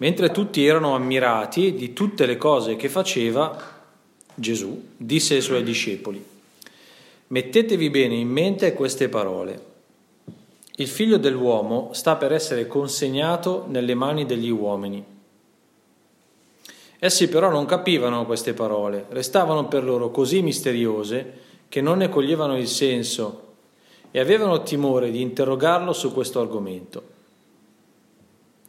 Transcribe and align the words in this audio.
Mentre 0.00 0.30
tutti 0.30 0.64
erano 0.64 0.94
ammirati 0.94 1.74
di 1.74 1.92
tutte 1.92 2.24
le 2.24 2.38
cose 2.38 2.76
che 2.76 2.88
faceva, 2.88 3.78
Gesù 4.34 4.88
disse 4.96 5.34
ai 5.34 5.42
suoi 5.42 5.62
discepoli, 5.62 6.24
mettetevi 7.26 7.90
bene 7.90 8.14
in 8.14 8.28
mente 8.28 8.72
queste 8.72 9.10
parole. 9.10 9.68
Il 10.76 10.88
figlio 10.88 11.18
dell'uomo 11.18 11.90
sta 11.92 12.16
per 12.16 12.32
essere 12.32 12.66
consegnato 12.66 13.66
nelle 13.68 13.94
mani 13.94 14.24
degli 14.24 14.48
uomini. 14.48 15.04
Essi 16.98 17.28
però 17.28 17.50
non 17.50 17.66
capivano 17.66 18.24
queste 18.24 18.54
parole, 18.54 19.04
restavano 19.10 19.68
per 19.68 19.84
loro 19.84 20.10
così 20.10 20.40
misteriose 20.40 21.32
che 21.68 21.82
non 21.82 21.98
ne 21.98 22.08
coglievano 22.08 22.56
il 22.56 22.68
senso 22.68 23.48
e 24.10 24.18
avevano 24.18 24.62
timore 24.62 25.10
di 25.10 25.20
interrogarlo 25.20 25.92
su 25.92 26.10
questo 26.14 26.40
argomento. 26.40 27.09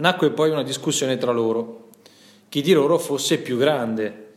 Nacque 0.02 0.32
poi 0.32 0.50
una 0.50 0.64
discussione 0.64 1.20
tra 1.20 1.32
loro, 1.32 1.90
chi 2.50 2.64
di 2.64 2.74
loro 2.74 2.98
fosse 2.98 3.38
più 3.38 3.56
grande. 3.56 4.30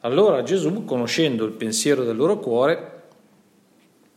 Allora 0.00 0.42
Gesù, 0.42 0.84
conoscendo 0.84 1.46
il 1.46 1.52
pensiero 1.52 2.04
del 2.04 2.16
loro 2.16 2.38
cuore, 2.38 3.04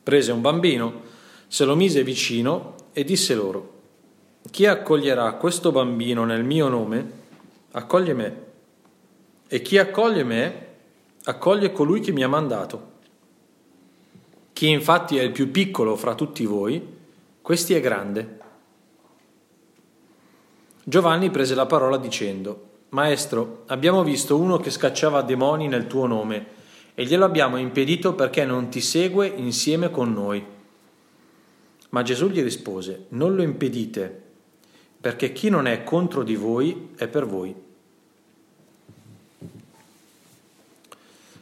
prese 0.04 0.34
un 0.34 0.42
bambino, 0.42 1.04
se 1.48 1.64
lo 1.64 1.78
mise 1.78 2.04
vicino 2.04 2.76
e 2.92 3.06
disse 3.06 3.34
loro, 3.34 3.78
chi 4.52 4.66
accoglierà 4.66 5.36
questo 5.36 5.72
bambino 5.72 6.26
nel 6.26 6.44
mio 6.44 6.68
nome, 6.68 7.12
accoglie 7.72 8.14
me, 8.14 8.44
e 9.48 9.62
chi 9.62 9.78
accoglie 9.78 10.26
me, 10.26 10.68
accoglie 11.24 11.72
colui 11.72 12.02
che 12.02 12.12
mi 12.12 12.24
ha 12.24 12.28
mandato. 12.28 12.92
Chi 14.52 14.68
infatti 14.68 15.18
è 15.18 15.22
il 15.22 15.32
più 15.32 15.50
piccolo 15.50 15.96
fra 15.96 16.14
tutti 16.14 16.44
voi, 16.44 16.86
questi 17.42 17.74
è 17.74 17.80
grande. 17.80 18.40
Giovanni 20.90 21.30
prese 21.30 21.54
la 21.54 21.68
parola 21.68 21.98
dicendo, 21.98 22.70
Maestro, 22.90 23.62
abbiamo 23.68 24.04
visto 24.04 24.40
uno 24.40 24.58
che 24.58 24.72
scacciava 24.72 25.22
demoni 25.22 25.68
nel 25.68 25.86
tuo 25.86 26.08
nome 26.08 26.48
e 26.96 27.06
glielo 27.06 27.26
abbiamo 27.26 27.58
impedito 27.58 28.16
perché 28.16 28.44
non 28.44 28.70
ti 28.70 28.82
segue 28.82 29.28
insieme 29.28 29.92
con 29.92 30.12
noi. 30.12 30.44
Ma 31.90 32.02
Gesù 32.02 32.30
gli 32.30 32.42
rispose, 32.42 33.06
non 33.10 33.36
lo 33.36 33.44
impedite, 33.44 34.22
perché 35.00 35.32
chi 35.32 35.50
non 35.50 35.68
è 35.68 35.84
contro 35.84 36.24
di 36.24 36.34
voi 36.34 36.90
è 36.98 37.08
per 37.08 37.28
voi. 37.28 37.54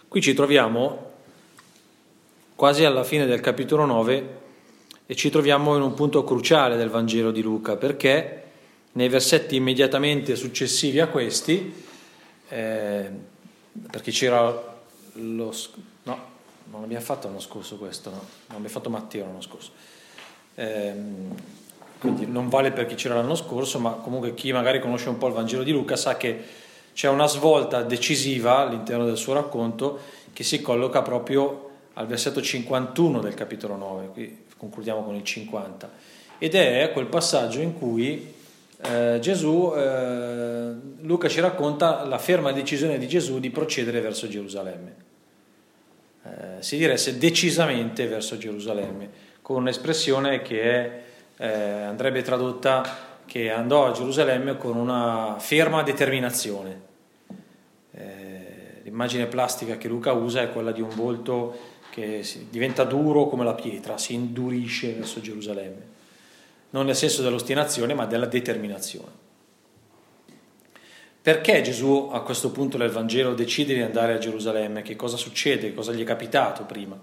Qui 0.10 0.22
ci 0.22 0.34
troviamo 0.34 1.12
quasi 2.54 2.84
alla 2.84 3.06
fine 3.06 3.26
del 3.26 3.40
capitolo 3.40 3.86
9 3.86 4.40
e 5.06 5.16
ci 5.16 5.30
troviamo 5.30 5.78
in 5.78 5.84
un 5.84 5.94
punto 5.94 6.26
cruciale 6.26 6.76
del 6.76 6.90
Vangelo 6.90 7.32
di 7.32 7.42
Luca, 7.42 7.78
perché 7.78 8.42
nei 8.98 9.10
versetti 9.10 9.56
immediatamente 9.56 10.36
successivi 10.36 11.00
a 11.00 11.08
questi, 11.08 11.72
eh, 12.50 13.10
perché 13.92 14.10
c'era 14.10 14.76
lo... 15.14 15.56
no, 16.04 16.20
non 16.72 16.82
l'abbiamo 16.82 17.04
fatto 17.04 17.28
l'anno 17.28 17.40
scorso 17.40 17.78
questo, 17.78 18.10
no? 18.10 18.16
non 18.16 18.28
l'abbiamo 18.48 18.70
fatto 18.70 18.90
Matteo 18.90 19.26
l'anno 19.26 19.42
scorso. 19.42 19.70
Eh, 20.56 20.94
quindi 22.00 22.26
non 22.26 22.50
vale 22.50 22.72
per 22.72 22.88
chi 22.88 22.96
c'era 22.96 23.14
l'anno 23.14 23.36
scorso, 23.36 23.78
ma 23.78 23.92
comunque 23.92 24.34
chi 24.34 24.52
magari 24.52 24.80
conosce 24.80 25.10
un 25.10 25.20
po' 25.20 25.28
il 25.28 25.34
Vangelo 25.34 25.62
di 25.62 25.72
Luca 25.72 25.96
sa 25.96 26.18
che 26.18 26.44
c'è 26.94 27.08
una 27.08 27.28
svolta 27.28 27.84
decisiva 27.84 28.58
all'interno 28.58 29.06
del 29.06 29.18
suo 29.18 29.34
racconto 29.34 30.00
che 30.34 30.44
si 30.44 30.60
colloca 30.60 31.04
proprio 31.04 31.70
al 31.94 32.08
versetto 32.08 32.42
51 32.42 33.20
del 33.20 33.36
capitolo 33.36 33.76
9, 33.76 34.08
qui 34.08 34.46
concludiamo 34.58 35.04
con 35.04 35.14
il 35.14 35.24
50, 35.24 35.92
ed 36.40 36.56
è 36.56 36.90
quel 36.94 37.06
passaggio 37.06 37.60
in 37.60 37.78
cui 37.78 38.34
eh, 38.80 39.18
Gesù, 39.20 39.74
eh, 39.76 40.72
Luca 41.02 41.28
ci 41.28 41.40
racconta 41.40 42.06
la 42.06 42.20
ferma 42.20 42.52
decisione 42.52 43.00
di 43.00 43.08
Gesù 43.08 43.40
di 43.40 43.50
procedere 43.50 44.02
verso 44.02 44.28
Gerusalemme. 44.28 44.96
Eh, 46.24 46.62
si 46.62 46.78
diresse 46.78 47.18
decisamente 47.18 48.06
verso 48.08 48.38
Gerusalemme, 48.38 49.10
con 49.42 49.58
un'espressione 49.62 50.42
che 50.42 50.62
è, 50.62 51.02
eh, 51.38 51.48
andrebbe 51.84 52.22
tradotta 52.22 53.06
che 53.26 53.50
andò 53.50 53.88
a 53.88 53.92
Gerusalemme 53.92 54.58
con 54.58 54.76
una 54.76 55.38
ferma 55.40 55.82
determinazione. 55.82 56.82
Eh, 57.94 58.82
l'immagine 58.84 59.26
plastica 59.26 59.78
che 59.78 59.88
Luca 59.88 60.12
usa 60.12 60.42
è 60.42 60.52
quella 60.52 60.72
di 60.72 60.82
un 60.82 60.94
volto 60.94 61.76
che 61.90 62.24
diventa 62.52 62.84
duro 62.84 63.26
come 63.28 63.44
la 63.44 63.56
pietra, 63.56 63.98
si 63.98 64.14
indurisce 64.14 64.94
verso 64.94 65.20
Gerusalemme 65.20 65.96
non 66.72 66.86
nel 66.86 66.96
senso 66.96 67.22
dell'ostinazione, 67.22 67.94
ma 67.94 68.06
della 68.06 68.26
determinazione. 68.26 69.26
Perché 71.22 71.62
Gesù 71.62 72.10
a 72.12 72.22
questo 72.22 72.52
punto 72.52 72.78
del 72.78 72.90
Vangelo 72.90 73.34
decide 73.34 73.74
di 73.74 73.82
andare 73.82 74.14
a 74.14 74.18
Gerusalemme? 74.18 74.82
Che 74.82 74.96
cosa 74.96 75.18
succede? 75.18 75.74
Cosa 75.74 75.92
gli 75.92 76.02
è 76.02 76.06
capitato 76.06 76.64
prima? 76.64 76.98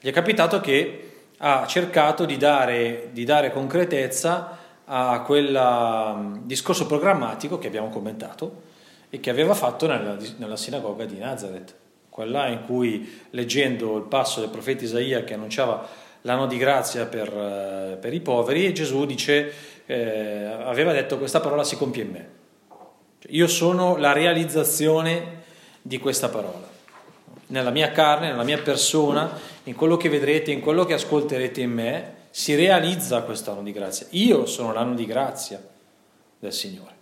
Gli 0.00 0.08
è 0.08 0.12
capitato 0.12 0.60
che 0.60 1.12
ha 1.38 1.66
cercato 1.66 2.24
di 2.24 2.36
dare, 2.36 3.08
di 3.12 3.24
dare 3.24 3.52
concretezza 3.52 4.56
a 4.84 5.22
quel 5.22 6.14
mm, 6.16 6.36
discorso 6.44 6.86
programmatico 6.86 7.58
che 7.58 7.66
abbiamo 7.66 7.88
commentato 7.88 8.62
e 9.10 9.20
che 9.20 9.30
aveva 9.30 9.54
fatto 9.54 9.86
nella, 9.86 10.16
nella 10.36 10.56
sinagoga 10.56 11.04
di 11.04 11.18
Nazareth, 11.18 11.74
quella 12.08 12.46
in 12.46 12.64
cui 12.64 13.22
leggendo 13.30 13.96
il 13.96 14.04
passo 14.04 14.40
del 14.40 14.50
profeta 14.50 14.84
Isaia 14.84 15.24
che 15.24 15.34
annunciava 15.34 15.86
l'anno 16.22 16.46
di 16.46 16.56
grazia 16.56 17.06
per, 17.06 17.28
eh, 17.28 17.96
per 18.00 18.12
i 18.12 18.20
poveri 18.20 18.66
e 18.66 18.72
Gesù 18.72 19.04
dice, 19.04 19.52
eh, 19.86 20.44
aveva 20.44 20.92
detto 20.92 21.18
questa 21.18 21.40
parola 21.40 21.64
si 21.64 21.76
compie 21.76 22.02
in 22.02 22.10
me. 22.10 22.28
Cioè, 23.20 23.32
io 23.32 23.46
sono 23.46 23.96
la 23.96 24.12
realizzazione 24.12 25.42
di 25.82 25.98
questa 25.98 26.28
parola. 26.28 26.66
Nella 27.48 27.70
mia 27.70 27.90
carne, 27.92 28.28
nella 28.28 28.42
mia 28.42 28.58
persona, 28.58 29.38
in 29.64 29.74
quello 29.74 29.96
che 29.96 30.08
vedrete, 30.08 30.50
in 30.50 30.60
quello 30.60 30.84
che 30.84 30.94
ascolterete 30.94 31.60
in 31.60 31.70
me, 31.70 32.14
si 32.30 32.54
realizza 32.54 33.22
quest'anno 33.22 33.62
di 33.62 33.72
grazia. 33.72 34.06
Io 34.10 34.44
sono 34.46 34.72
l'anno 34.72 34.94
di 34.94 35.06
grazia 35.06 35.62
del 36.38 36.52
Signore. 36.52 36.96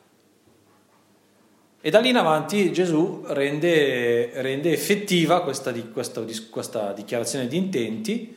E 1.80 1.90
da 1.90 2.00
lì 2.00 2.08
in 2.08 2.16
avanti 2.16 2.72
Gesù 2.72 3.22
rende, 3.26 4.30
rende 4.40 4.72
effettiva 4.72 5.42
questa, 5.42 5.72
questa, 5.92 6.24
questa 6.50 6.92
dichiarazione 6.92 7.46
di 7.46 7.56
intenti 7.56 8.35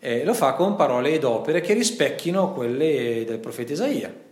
eh, 0.00 0.24
lo 0.24 0.34
fa 0.34 0.52
con 0.52 0.76
parole 0.76 1.12
ed 1.12 1.24
opere 1.24 1.60
che 1.60 1.74
rispecchino 1.74 2.52
quelle 2.52 3.24
del 3.26 3.38
profeta 3.38 3.72
Isaia. 3.72 4.26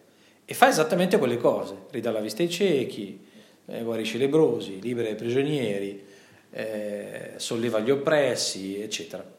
E 0.44 0.54
fa 0.54 0.68
esattamente 0.68 1.18
quelle 1.18 1.38
cose, 1.38 1.86
ridà 1.90 2.12
la 2.12 2.20
vista 2.20 2.42
ai 2.42 2.50
ciechi, 2.50 3.26
eh, 3.66 3.82
guarisce 3.82 4.16
i 4.16 4.20
lebrosi, 4.20 4.80
libera 4.80 5.08
i 5.08 5.16
prigionieri, 5.16 6.04
eh, 6.50 7.32
solleva 7.36 7.80
gli 7.80 7.90
oppressi, 7.90 8.80
eccetera. 8.80 9.34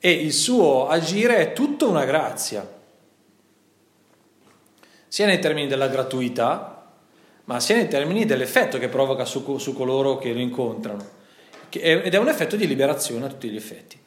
E 0.00 0.10
il 0.10 0.32
suo 0.32 0.88
agire 0.88 1.36
è 1.36 1.52
tutta 1.52 1.86
una 1.86 2.04
grazia, 2.04 2.78
sia 5.06 5.26
nei 5.26 5.38
termini 5.38 5.68
della 5.68 5.88
gratuità, 5.88 6.92
ma 7.44 7.60
sia 7.60 7.76
nei 7.76 7.88
termini 7.88 8.24
dell'effetto 8.24 8.78
che 8.78 8.88
provoca 8.88 9.24
su, 9.24 9.58
su 9.58 9.72
coloro 9.72 10.18
che 10.18 10.32
lo 10.32 10.40
incontrano, 10.40 11.18
ed 11.70 12.12
è 12.12 12.18
un 12.18 12.28
effetto 12.28 12.56
di 12.56 12.66
liberazione 12.66 13.26
a 13.26 13.28
tutti 13.28 13.48
gli 13.48 13.56
effetti 13.56 13.99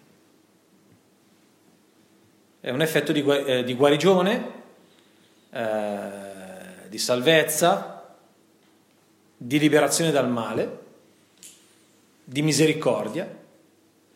è 2.64 2.70
un 2.70 2.82
effetto 2.82 3.12
di, 3.12 3.22
eh, 3.26 3.66
di 3.66 3.74
guarigione, 3.74 4.52
eh, 5.50 6.88
di 6.88 6.98
salvezza, 6.98 8.16
di 9.36 9.60
liberazione 9.60 10.12
dal 10.12 10.30
male, 10.30 10.80
di 12.24 12.42
misericordia. 12.42 13.30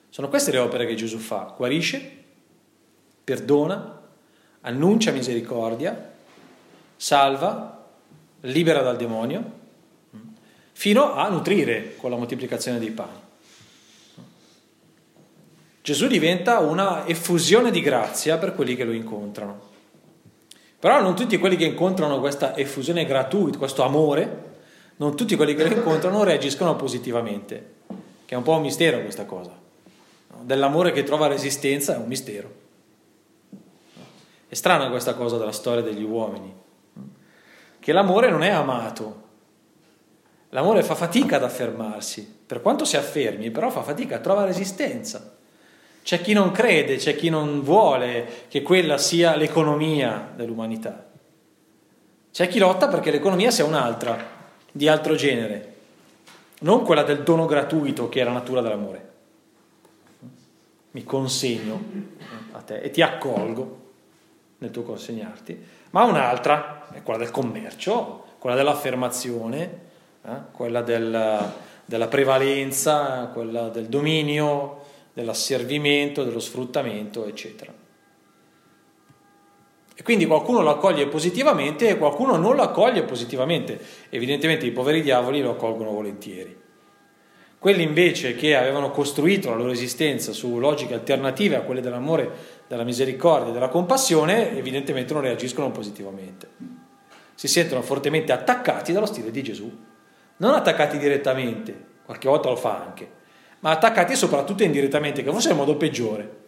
Sono 0.07 0.30
queste 0.30 0.52
le 0.52 0.59
opere 0.59 0.86
che 0.86 0.96
Gesù 0.96 1.18
fa, 1.18 1.53
guarisce, 1.57 2.09
perdona, 3.22 4.02
annuncia 4.62 5.12
misericordia, 5.12 6.13
salva, 6.96 7.86
libera 8.40 8.81
dal 8.81 8.96
demonio, 8.96 9.51
fino 10.72 11.16
a 11.16 11.27
nutrire 11.27 11.98
con 11.98 12.12
la 12.12 12.16
moltiplicazione 12.16 12.80
dei 12.80 12.92
pani. 12.92 13.25
Gesù 15.88 16.07
diventa 16.07 16.60
una 16.60 17.07
effusione 17.07 17.72
di 17.72 17.80
grazia 17.80 18.38
per 18.38 18.54
quelli 18.54 18.75
che 18.75 18.84
lo 18.84 18.92
incontrano. 18.92 19.57
Però 20.78 21.00
non 21.01 21.16
tutti 21.16 21.38
quelli 21.38 21.56
che 21.56 21.63
incontrano 21.63 22.19
questa 22.19 22.57
effusione 22.57 23.06
gratuita, 23.06 23.57
questo 23.57 23.84
amore, 23.84 24.56
non 24.98 25.16
tutti 25.16 25.38
quelli 25.38 25.56
che 25.56 25.66
lo 25.66 25.74
incontrano 25.74 26.25
reagiscono 26.25 26.75
positivamente, 26.75 27.75
che 28.25 28.36
è 28.36 28.38
un 28.38 28.44
po' 28.44 28.57
un 28.57 28.63
mistero 28.63 29.00
questa 29.00 29.24
cosa. 29.24 29.57
Dell'amore 30.42 30.92
che 30.92 31.04
trova 31.04 31.28
resistenza 31.28 31.95
è 31.95 31.98
un 31.98 32.07
mistero. 32.07 32.51
È 34.50 34.56
strana 34.56 34.89
questa 34.89 35.13
cosa 35.13 35.38
della 35.38 35.54
storia 35.54 35.84
degli 35.84 36.04
uomini, 36.04 36.54
che 37.80 37.94
l'amore 37.94 38.30
non 38.30 38.44
è 38.44 38.50
amato, 38.50 39.24
l'amore 40.50 40.84
fa 40.84 40.95
fatica 40.95 41.38
ad 41.38 41.44
affermarsi, 41.44 42.30
per 42.45 42.62
quanto 42.62 42.84
si 42.84 42.98
affermi, 42.98 43.51
però 43.51 43.69
fa 43.69 43.84
fatica, 43.84 44.19
trova 44.19 44.44
resistenza. 44.44 45.36
C'è 46.07 46.21
chi 46.21 46.31
non 46.31 46.51
crede, 46.51 46.95
c'è 46.95 47.18
chi 47.18 47.27
non 47.27 47.62
vuole 47.63 48.45
che 48.48 48.62
quella 48.62 48.98
sia 48.98 49.36
l'economia 49.36 50.31
dell'umanità. 50.33 51.06
C'è 52.31 52.48
chi 52.48 52.59
lotta 52.59 52.88
perché 52.88 53.12
l'economia 53.12 53.51
sia 53.51 53.65
un'altra, 53.65 54.18
di 54.71 54.88
altro 54.88 55.15
genere, 55.15 55.75
non 56.59 56.86
quella 56.86 57.04
del 57.04 57.24
dono 57.24 57.45
gratuito 57.45 58.07
che 58.07 58.21
è 58.21 58.24
la 58.24 58.31
natura 58.31 58.62
dell'amore. 58.62 59.09
Mi 60.92 61.04
consegno 61.04 61.83
a 62.53 62.62
te 62.62 62.80
e 62.80 62.89
ti 62.89 63.01
accolgo 63.01 63.92
nel 64.60 64.71
tuo 64.71 64.83
consegnarti, 64.83 65.62
ma 65.89 66.03
un'altra 66.06 66.88
è 66.94 67.03
quella 67.03 67.19
del 67.19 67.31
commercio, 67.31 68.27
quella 68.39 68.56
dell'affermazione, 68.56 69.80
eh? 70.24 70.36
quella 70.53 70.81
del, 70.81 71.51
della 71.83 72.07
prevalenza, 72.07 73.30
quella 73.33 73.68
del 73.68 73.88
dominio, 73.88 74.86
dell'asservimento, 75.18 76.24
dello 76.24 76.40
sfruttamento, 76.40 77.25
eccetera. 77.25 77.74
E 79.96 80.04
quindi 80.04 80.28
qualcuno 80.28 80.62
lo 80.62 80.69
accoglie 80.69 81.08
positivamente 81.08 81.90
e 81.90 81.98
qualcuno 81.98 82.36
non 82.36 82.56
lo 82.56 82.62
accoglie 82.62 83.02
positivamente. 83.02 83.80
Evidentemente 84.10 84.68
i 84.68 84.72
poveri 84.72 85.02
diavoli 85.02 85.42
lo 85.42 85.54
accolgono 85.54 85.90
volentieri. 85.90 86.56
Quelli 87.58 87.81
invece 87.81 88.36
che 88.36 88.56
avevano 88.56 88.92
costruito 88.92 89.50
la 89.50 89.56
loro 89.56 89.72
esistenza 89.72 90.34
su 90.34 90.60
logiche 90.60 90.94
alternative 90.94 91.56
a 91.56 91.62
quelle 91.62 91.81
dell'amore, 91.81 92.30
della 92.68 92.84
misericordia 92.84 93.50
e 93.50 93.54
della 93.54 93.70
compassione, 93.70 94.56
evidentemente 94.56 95.13
non 95.13 95.24
reagiscono 95.24 95.72
positivamente. 95.72 96.48
Si 97.34 97.48
sentono 97.48 97.81
fortemente 97.81 98.31
attaccati 98.31 98.94
dallo 98.94 99.08
stile 99.08 99.31
di 99.31 99.42
Gesù. 99.42 99.86
Non 100.38 100.54
attaccati 100.54 101.00
direttamente, 101.00 101.86
qualche 102.06 102.30
volta 102.30 102.50
lo 102.50 102.56
fa 102.56 102.80
anche, 102.80 103.18
ma 103.59 103.71
attaccati 103.71 104.15
soprattutto 104.15 104.63
indirettamente, 104.63 105.24
che 105.24 105.31
forse 105.31 105.50
è 105.50 105.51
il 105.51 105.57
modo 105.57 105.75
peggiore. 105.75 106.45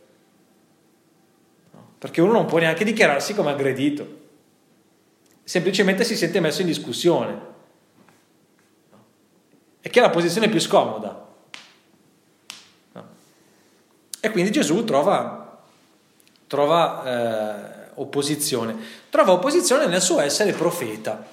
Perché 1.97 2.21
uno 2.21 2.31
non 2.31 2.45
può 2.45 2.59
neanche 2.59 2.83
dichiararsi 2.83 3.33
come 3.33 3.51
aggredito, 3.51 4.17
semplicemente 5.44 6.03
si 6.03 6.15
sente 6.15 6.39
messo 6.39 6.61
in 6.61 6.67
discussione. 6.67 7.47
E 9.81 9.89
che 9.89 10.00
è 10.00 10.01
la 10.01 10.09
posizione 10.09 10.50
più 10.50 10.59
scomoda. 10.59 11.27
E 14.21 14.31
quindi 14.31 14.51
Gesù 14.51 14.83
trova, 14.83 15.62
trova 16.47 17.03
eh, 17.05 17.89
opposizione, 17.95 18.75
trova 19.09 19.31
opposizione 19.31 19.88
nel 19.88 20.01
suo 20.01 20.19
essere 20.19 20.51
profeta, 20.51 21.25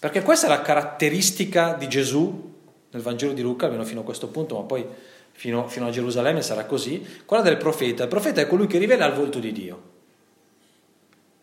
perché 0.00 0.22
questa 0.22 0.46
è 0.46 0.48
la 0.48 0.62
caratteristica 0.62 1.74
di 1.74 1.88
Gesù 1.88 2.56
nel 2.98 3.02
Vangelo 3.02 3.32
di 3.32 3.42
Luca, 3.42 3.66
almeno 3.66 3.84
fino 3.84 4.00
a 4.00 4.04
questo 4.04 4.26
punto, 4.28 4.56
ma 4.56 4.62
poi 4.62 4.84
fino, 5.32 5.68
fino 5.68 5.86
a 5.86 5.90
Gerusalemme 5.90 6.42
sarà 6.42 6.64
così, 6.64 7.22
quella 7.24 7.42
del 7.42 7.56
profeta. 7.56 8.02
Il 8.02 8.08
profeta 8.08 8.40
è 8.40 8.46
colui 8.46 8.66
che 8.66 8.78
rivela 8.78 9.06
il 9.06 9.14
volto 9.14 9.38
di 9.38 9.52
Dio. 9.52 9.82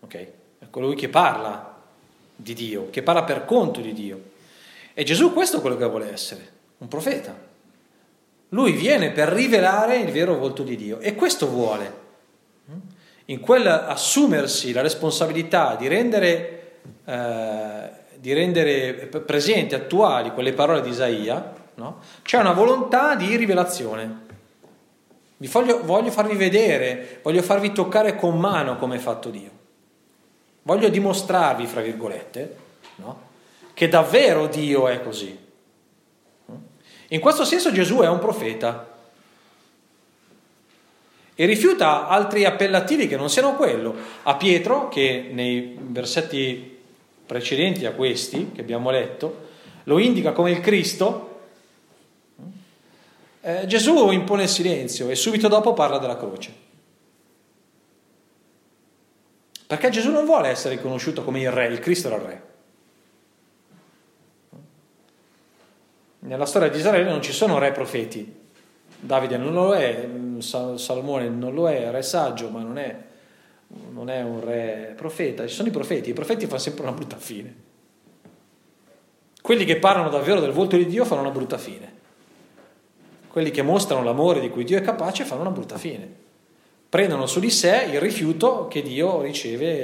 Ok? 0.01 0.15
È 0.59 0.65
colui 0.69 0.95
che 0.95 1.09
parla 1.09 1.73
di 2.35 2.53
Dio, 2.53 2.89
che 2.89 3.01
parla 3.01 3.23
per 3.23 3.45
conto 3.45 3.79
di 3.79 3.93
Dio. 3.93 4.33
E 4.93 5.03
Gesù 5.03 5.33
questo 5.33 5.57
è 5.57 5.61
quello 5.61 5.77
che 5.77 5.85
vuole 5.85 6.11
essere, 6.11 6.51
un 6.79 6.87
profeta. 6.87 7.53
Lui 8.49 8.73
viene 8.73 9.11
per 9.11 9.29
rivelare 9.29 9.97
il 9.97 10.11
vero 10.11 10.35
volto 10.35 10.63
di 10.63 10.75
Dio 10.75 10.99
e 10.99 11.15
questo 11.15 11.47
vuole. 11.47 12.03
In 13.25 13.39
quel 13.39 13.65
assumersi 13.65 14.71
la 14.71 14.81
responsabilità 14.81 15.75
di 15.75 15.87
rendere, 15.87 16.79
eh, 17.05 17.89
di 18.25 18.33
rendere 18.33 18.94
presenti, 19.24 19.75
attuali 19.75 20.31
quelle 20.31 20.51
parole 20.51 20.81
di 20.81 20.89
Isaia, 20.89 21.54
no? 21.75 22.00
c'è 22.24 22.39
una 22.39 22.54
volontà 22.54 23.13
di 23.13 23.36
rivelazione. 23.36 24.24
Vi 25.38 25.45
voglio, 25.45 25.83
voglio 25.83 26.10
farvi 26.10 26.36
vedere, 26.36 27.19
voglio 27.22 27.44
farvi 27.44 27.72
toccare 27.72 28.16
con 28.16 28.39
mano 28.39 28.77
come 28.77 28.95
è 28.95 29.00
fatto 29.00 29.30
Dio. 29.30 29.51
Voglio 30.63 30.89
dimostrarvi, 30.89 31.68
fra 31.68 31.81
virgolette, 31.81 32.57
no? 32.95 33.22
che 33.75 33.89
davvero 33.89 34.48
Dio 34.48 34.88
è 34.88 35.04
così. 35.04 35.38
In 37.10 37.19
questo 37.19 37.45
senso 37.45 37.72
Gesù 37.72 38.00
è 38.00 38.07
un 38.07 38.18
profeta 38.18 38.92
e 41.36 41.45
rifiuta 41.45 42.07
altri 42.07 42.44
appellativi 42.44 43.07
che 43.07 43.18
non 43.18 43.30
siano 43.30 43.54
quello. 43.54 43.94
A 44.24 44.36
Pietro, 44.36 44.88
che 44.88 45.30
nei 45.31 45.77
versetti 45.80 46.74
precedenti 47.25 47.86
a 47.86 47.94
questi 47.94 48.51
che 48.54 48.62
abbiamo 48.62 48.89
letto, 48.89 49.48
lo 49.83 50.00
indica 50.00 50.31
come 50.31 50.51
il 50.51 50.60
Cristo, 50.60 51.39
eh, 53.42 53.66
Gesù 53.68 54.10
impone 54.12 54.44
il 54.44 54.50
silenzio 54.50 55.10
e 55.10 55.16
subito 55.16 55.48
dopo 55.48 55.74
parla 55.74 56.00
della 56.00 56.18
croce. 56.18 56.63
Perché 59.68 59.89
Gesù 59.89 60.12
non 60.12 60.25
vuole 60.25 60.50
essere 60.50 60.75
riconosciuto 60.75 61.24
come 61.24 61.42
il 61.42 61.51
re, 61.51 61.68
il 61.68 61.80
Cristo 61.80 62.07
era 62.07 62.18
il 62.18 62.22
re. 62.22 62.44
Nella 66.19 66.45
storia 66.45 66.69
di 66.69 66.77
Israele 66.77 67.10
non 67.10 67.22
ci 67.22 67.31
sono 67.31 67.60
re 67.60 67.72
profeti. 67.72 68.44
Davide 69.00 69.38
non 69.38 69.54
lo 69.54 69.75
è, 69.75 70.07
Salomone 70.39 71.30
non 71.30 71.54
lo 71.54 71.69
è, 71.69 71.92
re 71.92 72.01
saggio, 72.01 72.50
ma 72.50 72.62
non 72.62 72.80
è, 72.80 73.04
non 73.92 74.10
è 74.10 74.22
un 74.22 74.44
re 74.44 74.94
profeta. 74.95 75.48
Ci 75.48 75.54
sono 75.54 75.68
i 75.68 75.72
profeti, 75.72 76.10
i 76.10 76.13
profeti 76.13 76.45
fanno 76.45 76.60
sempre 76.60 76.83
una 76.83 76.92
brutta 76.92 77.18
fine. 77.18 77.63
Quelli 79.42 79.66
che 79.66 79.77
parlano 79.77 80.10
davvero 80.10 80.39
del 80.39 80.51
volto 80.51 80.75
di 80.75 80.86
Dio 80.86 81.06
fanno 81.06 81.22
una 81.22 81.31
brutta 81.31 81.57
fine 81.57 82.04
quelli 83.36 83.51
che 83.51 83.63
mostrano 83.63 84.01
l'amore 84.01 84.39
di 84.39 84.50
cui 84.50 84.63
Dio 84.63 84.77
è 84.77 84.81
capace 84.81 85.25
fanno 85.25 85.42
una 85.42 85.50
brutta 85.50 85.77
fine. 85.77 86.10
Prendono 86.88 87.25
su 87.25 87.42
di 87.42 87.50
sé 87.50 87.89
il 87.92 88.00
rifiuto 88.00 88.69
che 88.69 88.81
Dio 88.81 89.22
riceve 89.22 89.81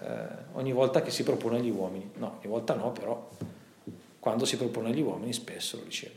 eh, 0.00 0.16
ogni 0.54 0.72
volta 0.72 1.00
che 1.00 1.12
si 1.12 1.22
propone 1.22 1.58
agli 1.58 1.70
uomini. 1.70 2.10
No, 2.16 2.38
ogni 2.38 2.50
volta 2.50 2.74
no, 2.74 2.90
però 2.90 3.30
quando 4.18 4.46
si 4.46 4.56
propone 4.56 4.88
agli 4.88 5.00
uomini 5.00 5.32
spesso 5.32 5.76
lo 5.76 5.84
riceve. 5.84 6.14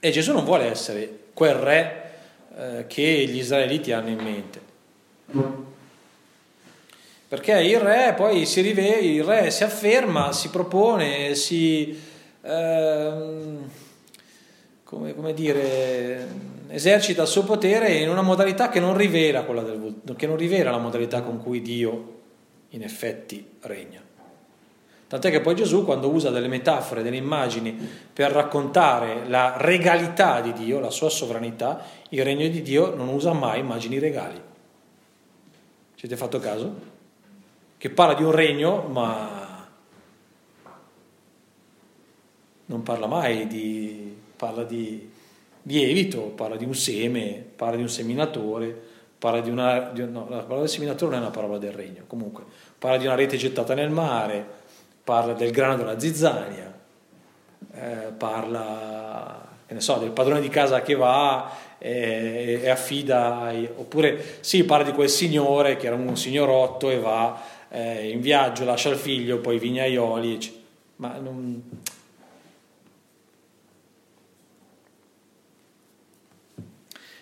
E 0.00 0.10
Gesù 0.10 0.32
non 0.32 0.44
vuole 0.44 0.64
essere 0.64 1.18
quel 1.34 1.54
re 1.54 2.10
eh, 2.56 2.84
che 2.88 3.26
gli 3.28 3.36
israeliti 3.36 3.92
hanno 3.92 4.08
in 4.08 4.18
mente. 4.18 4.63
Perché 7.28 7.62
il 7.62 7.80
re 7.80 8.14
poi 8.16 8.46
si 8.46 8.60
rivela, 8.60 8.96
il 8.96 9.24
re 9.24 9.50
si 9.50 9.64
afferma, 9.64 10.32
si 10.32 10.50
propone, 10.50 11.34
si... 11.34 11.98
Eh, 12.42 13.82
come, 14.84 15.14
come, 15.14 15.34
dire, 15.34 16.28
esercita 16.68 17.22
il 17.22 17.28
suo 17.28 17.42
potere 17.42 17.94
in 17.94 18.08
una 18.08 18.22
modalità 18.22 18.68
che 18.68 18.78
non, 18.78 18.96
rivela 18.96 19.42
del, 19.42 20.14
che 20.16 20.26
non 20.26 20.36
rivela 20.36 20.70
la 20.70 20.78
modalità 20.78 21.22
con 21.22 21.42
cui 21.42 21.60
Dio 21.60 22.12
in 22.70 22.82
effetti 22.82 23.44
regna. 23.62 24.02
Tant'è 25.06 25.30
che 25.30 25.40
poi 25.40 25.54
Gesù, 25.54 25.84
quando 25.84 26.08
usa 26.08 26.30
delle 26.30 26.48
metafore, 26.48 27.02
delle 27.02 27.16
immagini 27.16 27.76
per 28.12 28.32
raccontare 28.32 29.28
la 29.28 29.54
regalità 29.58 30.40
di 30.40 30.52
Dio, 30.52 30.80
la 30.80 30.90
sua 30.90 31.08
sovranità, 31.08 31.82
il 32.10 32.24
regno 32.24 32.48
di 32.48 32.62
Dio 32.62 32.94
non 32.94 33.08
usa 33.08 33.32
mai 33.32 33.60
immagini 33.60 33.98
regali. 33.98 34.40
Ci 36.06 36.16
fatto 36.16 36.38
caso? 36.38 36.74
Che 37.78 37.88
parla 37.88 38.12
di 38.12 38.22
un 38.22 38.30
regno, 38.30 38.82
ma 38.82 39.66
non 42.66 42.82
parla 42.82 43.06
mai 43.06 43.46
di 43.46 44.14
parla 44.36 44.64
di 44.64 45.10
lievito, 45.62 46.20
parla 46.24 46.56
di 46.56 46.66
un 46.66 46.74
seme, 46.74 47.42
parla 47.56 47.76
di 47.76 47.82
un 47.82 47.88
seminatore, 47.88 48.78
parla 49.18 49.40
di 49.40 49.48
una... 49.48 49.78
Di, 49.94 50.04
no, 50.04 50.26
la 50.28 50.42
parola 50.42 50.60
del 50.60 50.68
seminatore 50.68 51.12
non 51.12 51.20
è 51.20 51.26
una 51.26 51.34
parola 51.34 51.56
del 51.56 51.72
regno, 51.72 52.02
comunque, 52.06 52.44
parla 52.78 52.98
di 52.98 53.06
una 53.06 53.14
rete 53.14 53.38
gettata 53.38 53.72
nel 53.72 53.88
mare, 53.88 54.46
parla 55.02 55.32
del 55.32 55.52
grano 55.52 55.76
della 55.76 55.98
zizzania, 55.98 56.70
eh, 57.72 58.12
parla, 58.18 59.40
che 59.66 59.72
ne 59.72 59.80
so, 59.80 59.96
del 59.96 60.10
padrone 60.10 60.42
di 60.42 60.50
casa 60.50 60.82
che 60.82 60.94
va 60.94 61.50
e, 61.84 62.60
e 62.62 62.70
affida, 62.70 63.40
ai, 63.42 63.68
oppure 63.76 64.38
sì, 64.40 64.64
parla 64.64 64.86
di 64.86 64.92
quel 64.92 65.10
signore 65.10 65.76
che 65.76 65.86
era 65.86 65.96
un 65.96 66.16
signorotto 66.16 66.88
e 66.88 66.98
va 66.98 67.42
eh, 67.68 68.08
in 68.08 68.22
viaggio, 68.22 68.64
lascia 68.64 68.88
il 68.88 68.96
figlio, 68.96 69.38
poi 69.38 69.56
i 69.56 69.58
vignaioli, 69.58 70.62
ma 70.96 71.18
non 71.18 71.62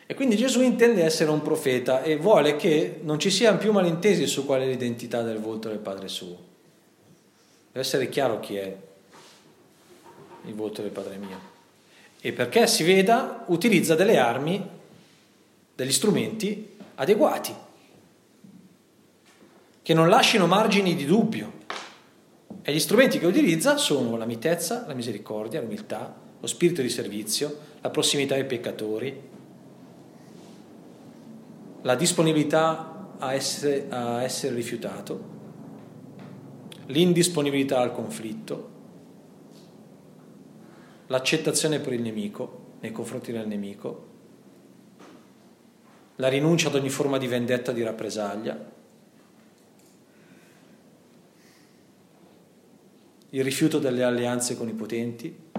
E 0.06 0.14
quindi 0.14 0.36
Gesù 0.36 0.60
intende 0.60 1.02
essere 1.04 1.30
un 1.30 1.40
profeta 1.40 2.02
e 2.02 2.16
vuole 2.16 2.56
che 2.56 3.00
non 3.02 3.18
ci 3.18 3.30
siano 3.30 3.56
più 3.56 3.72
malintesi 3.72 4.26
su 4.26 4.44
qual 4.44 4.60
è 4.60 4.66
l'identità 4.66 5.22
del 5.22 5.38
volto 5.38 5.70
del 5.70 5.78
Padre 5.78 6.06
suo. 6.08 6.36
Deve 7.68 7.80
essere 7.80 8.10
chiaro 8.10 8.38
chi 8.38 8.56
è 8.56 8.76
il 10.44 10.54
volto 10.54 10.82
del 10.82 10.90
Padre 10.90 11.16
mio. 11.16 11.61
E 12.24 12.32
perché 12.32 12.66
si 12.68 12.84
veda, 12.84 13.44
utilizza 13.48 13.96
delle 13.96 14.16
armi, 14.16 14.64
degli 15.74 15.90
strumenti 15.90 16.76
adeguati, 16.94 17.52
che 19.82 19.92
non 19.92 20.08
lasciano 20.08 20.46
margini 20.46 20.94
di 20.94 21.04
dubbio. 21.04 21.60
E 22.62 22.72
gli 22.72 22.78
strumenti 22.78 23.18
che 23.18 23.26
utilizza 23.26 23.76
sono 23.76 24.16
la 24.16 24.24
mitezza, 24.24 24.84
la 24.86 24.94
misericordia, 24.94 25.60
l'umiltà, 25.60 26.14
lo 26.38 26.46
spirito 26.46 26.80
di 26.80 26.88
servizio, 26.88 27.58
la 27.80 27.90
prossimità 27.90 28.36
ai 28.36 28.44
peccatori, 28.44 29.20
la 31.82 31.94
disponibilità 31.96 33.16
a 33.18 33.34
essere, 33.34 33.86
a 33.88 34.22
essere 34.22 34.54
rifiutato 34.54 35.32
l'indisponibilità 36.86 37.80
al 37.80 37.92
conflitto, 37.92 38.70
l'accettazione 41.12 41.78
per 41.78 41.92
il 41.92 42.00
nemico, 42.00 42.70
nei 42.80 42.90
confronti 42.90 43.32
del 43.32 43.46
nemico, 43.46 44.08
la 46.16 46.28
rinuncia 46.28 46.68
ad 46.68 46.74
ogni 46.74 46.88
forma 46.88 47.18
di 47.18 47.26
vendetta, 47.26 47.70
di 47.70 47.82
rappresaglia, 47.82 48.70
il 53.28 53.44
rifiuto 53.44 53.78
delle 53.78 54.02
alleanze 54.02 54.56
con 54.56 54.68
i 54.68 54.72
potenti. 54.72 55.50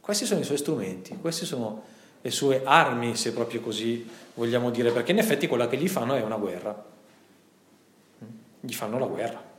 Questi 0.00 0.26
sono 0.26 0.40
i 0.40 0.44
suoi 0.44 0.58
strumenti, 0.58 1.16
queste 1.18 1.46
sono 1.46 1.82
le 2.20 2.30
sue 2.30 2.60
armi, 2.62 3.16
se 3.16 3.32
proprio 3.32 3.62
così 3.62 4.06
vogliamo 4.34 4.70
dire, 4.70 4.92
perché 4.92 5.12
in 5.12 5.18
effetti 5.18 5.46
quella 5.46 5.66
che 5.66 5.78
gli 5.78 5.88
fanno 5.88 6.14
è 6.14 6.20
una 6.20 6.36
guerra. 6.36 6.92
Gli 8.60 8.72
fanno 8.74 8.98
la 8.98 9.06
guerra. 9.06 9.53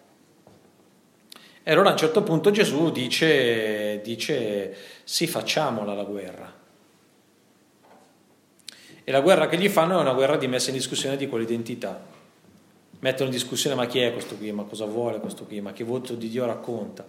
E 1.68 1.72
allora 1.72 1.90
a 1.90 1.92
un 1.94 1.98
certo 1.98 2.22
punto 2.22 2.52
Gesù 2.52 2.92
dice, 2.92 4.00
dice 4.04 4.76
sì, 5.04 5.26
facciamola 5.26 5.96
la 5.96 6.04
guerra. 6.04 6.54
E 9.04 9.12
la 9.12 9.20
guerra 9.20 9.48
che 9.48 9.58
gli 9.58 9.68
fanno 9.68 9.98
è 9.98 10.02
una 10.02 10.14
guerra 10.14 10.38
di 10.38 10.46
messa 10.46 10.70
in 10.70 10.76
discussione 10.76 11.18
di 11.18 11.28
quell'identità. 11.28 12.00
Mettono 13.00 13.30
in 13.30 13.36
discussione 13.36 13.76
ma 13.76 13.88
chi 13.88 14.00
è 14.00 14.12
questo 14.14 14.36
qui, 14.36 14.52
ma 14.52 14.62
cosa 14.66 14.86
vuole 14.86 15.20
questo 15.20 15.46
qui, 15.46 15.60
ma 15.60 15.74
che 15.74 15.84
voto 15.84 16.14
di 16.14 16.30
Dio 16.30 16.46
racconta. 16.46 17.04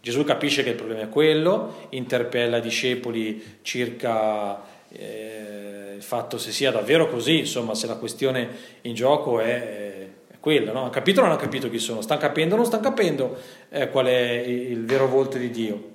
Gesù 0.00 0.24
capisce 0.24 0.62
che 0.62 0.70
il 0.70 0.76
problema 0.76 1.02
è 1.02 1.08
quello, 1.10 1.88
interpella 1.90 2.56
i 2.56 2.62
discepoli 2.62 3.58
circa 3.60 4.58
eh, 4.88 5.92
il 5.96 6.02
fatto 6.02 6.38
se 6.38 6.50
sia 6.50 6.70
davvero 6.70 7.10
così, 7.10 7.40
insomma, 7.40 7.74
se 7.74 7.86
la 7.86 7.96
questione 7.96 8.48
in 8.80 8.94
gioco 8.94 9.38
è, 9.38 9.99
è 9.99 9.99
quella. 10.40 10.72
No? 10.72 10.80
Hanno 10.80 10.90
capito 10.90 11.20
o 11.20 11.22
non 11.22 11.32
hanno 11.32 11.40
capito 11.40 11.70
chi 11.70 11.78
sono? 11.78 12.00
Stanno 12.00 12.20
capendo 12.20 12.54
o 12.54 12.56
non 12.56 12.66
stanno 12.66 12.82
capendo 12.82 13.38
eh, 13.68 13.88
qual 13.90 14.06
è 14.06 14.30
il 14.32 14.84
vero 14.84 15.06
volto 15.06 15.38
di 15.38 15.50
Dio? 15.50 15.88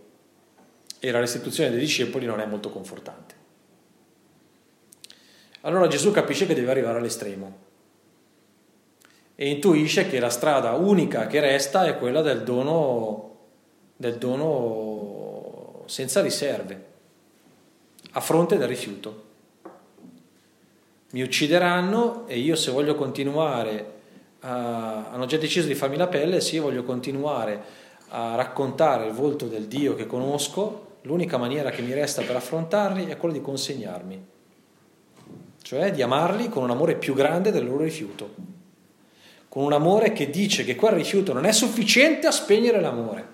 E 0.99 1.11
la 1.11 1.19
restituzione 1.19 1.69
dei 1.69 1.79
discepoli 1.79 2.25
non 2.25 2.39
è 2.39 2.45
molto 2.45 2.69
confortante. 2.69 3.33
Allora 5.61 5.87
Gesù 5.87 6.11
capisce 6.11 6.45
che 6.45 6.53
deve 6.53 6.71
arrivare 6.71 6.99
all'estremo 6.99 7.63
e 9.35 9.49
intuisce 9.49 10.07
che 10.07 10.19
la 10.19 10.29
strada 10.29 10.71
unica 10.73 11.27
che 11.27 11.39
resta 11.39 11.85
è 11.85 11.97
quella 11.97 12.21
del 12.21 12.43
dono 12.43 13.25
del 13.97 14.17
dono 14.17 15.83
senza 15.85 16.21
riserve, 16.21 16.85
a 18.11 18.19
fronte 18.19 18.57
del 18.57 18.67
rifiuto. 18.67 19.23
Mi 21.11 21.21
uccideranno 21.21 22.27
e 22.27 22.39
io 22.39 22.55
se 22.55 22.71
voglio 22.71 22.95
continuare, 22.95 23.94
a, 24.45 25.11
hanno 25.11 25.25
già 25.25 25.37
deciso 25.37 25.67
di 25.67 25.75
farmi 25.75 25.97
la 25.97 26.07
pelle, 26.07 26.41
se 26.41 26.55
io 26.55 26.63
voglio 26.63 26.83
continuare 26.83 27.83
a 28.09 28.35
raccontare 28.35 29.07
il 29.07 29.13
volto 29.13 29.47
del 29.47 29.65
Dio 29.65 29.95
che 29.95 30.05
conosco, 30.05 30.97
l'unica 31.01 31.37
maniera 31.37 31.69
che 31.69 31.81
mi 31.81 31.93
resta 31.93 32.21
per 32.21 32.35
affrontarli 32.35 33.07
è 33.07 33.17
quella 33.17 33.33
di 33.33 33.41
consegnarmi, 33.41 34.25
cioè 35.61 35.91
di 35.91 36.01
amarli 36.01 36.49
con 36.49 36.63
un 36.63 36.71
amore 36.71 36.95
più 36.95 37.13
grande 37.13 37.51
del 37.51 37.65
loro 37.65 37.83
rifiuto, 37.83 38.33
con 39.49 39.63
un 39.63 39.73
amore 39.73 40.13
che 40.13 40.29
dice 40.29 40.63
che 40.63 40.75
quel 40.75 40.93
rifiuto 40.93 41.33
non 41.33 41.45
è 41.45 41.51
sufficiente 41.51 42.27
a 42.27 42.31
spegnere 42.31 42.79
l'amore 42.79 43.33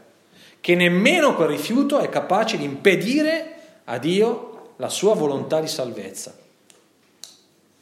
che 0.62 0.76
nemmeno 0.76 1.36
quel 1.36 1.50
rifiuto 1.50 2.00
è 2.00 2.08
capace 2.08 2.56
di 2.56 2.64
impedire 2.64 3.56
a 3.86 3.98
Dio 3.98 4.74
la 4.78 4.90
sua 4.90 5.16
volontà 5.16 5.60
di 5.60 5.68
salvezza. 5.68 6.38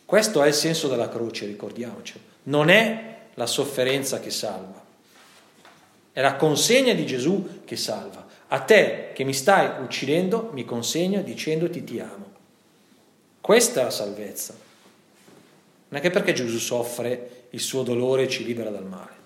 Questo 0.06 0.42
è 0.42 0.48
il 0.48 0.54
senso 0.54 0.88
della 0.88 1.10
croce, 1.10 1.46
ricordiamoci. 1.46 2.20
Non 2.44 2.70
è 2.70 3.09
la 3.40 3.48
sofferenza 3.48 4.20
che 4.20 4.30
salva, 4.30 4.84
è 6.12 6.22
la 6.22 6.36
consegna 6.36 6.94
di 6.94 7.06
Gesù 7.06 7.64
che 7.64 7.78
salva. 7.78 8.28
A 8.50 8.60
te 8.60 9.12
che 9.14 9.24
mi 9.24 9.34
stai 9.34 9.82
uccidendo 9.82 10.50
mi 10.52 10.66
consegno 10.66 11.22
dicendoti 11.22 11.84
ti 11.84 12.00
amo. 12.00 12.28
Questa 13.40 13.82
è 13.82 13.84
la 13.84 13.92
salvezza. 13.92 14.54
Non 15.88 16.00
è 16.00 16.04
che 16.04 16.10
perché 16.10 16.34
Gesù 16.34 16.58
soffre 16.58 17.46
il 17.52 17.60
suo 17.60 17.84
dolore 17.84 18.28
ci 18.28 18.44
libera 18.44 18.70
dal 18.70 18.86
male. 18.86 19.18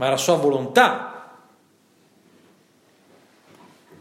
ma 0.00 0.06
è 0.06 0.10
la 0.10 0.16
sua 0.16 0.36
volontà 0.36 1.36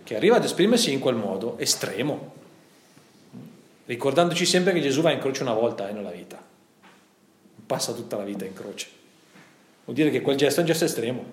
che 0.06 0.16
arriva 0.16 0.38
ad 0.38 0.46
esprimersi 0.46 0.94
in 0.94 1.00
quel 1.00 1.16
modo 1.16 1.58
estremo, 1.58 2.36
ricordandoci 3.90 4.46
sempre 4.46 4.72
che 4.72 4.82
Gesù 4.82 5.02
va 5.02 5.12
in 5.12 5.20
croce 5.20 5.42
una 5.42 5.54
volta 5.54 5.90
eh, 5.90 5.94
nella 5.94 6.12
vita, 6.12 6.36
non 6.38 7.66
passa 7.66 7.92
tutta 7.94 8.18
la 8.18 8.24
vita 8.24 8.46
in 8.46 8.54
croce. 8.54 8.88
Vuol 9.84 9.96
dire 9.96 10.12
che 10.12 10.22
quel 10.22 10.38
gesto 10.38 10.60
è 10.60 10.62
un 10.62 10.70
gesto 10.70 10.86
estremo. 10.86 11.26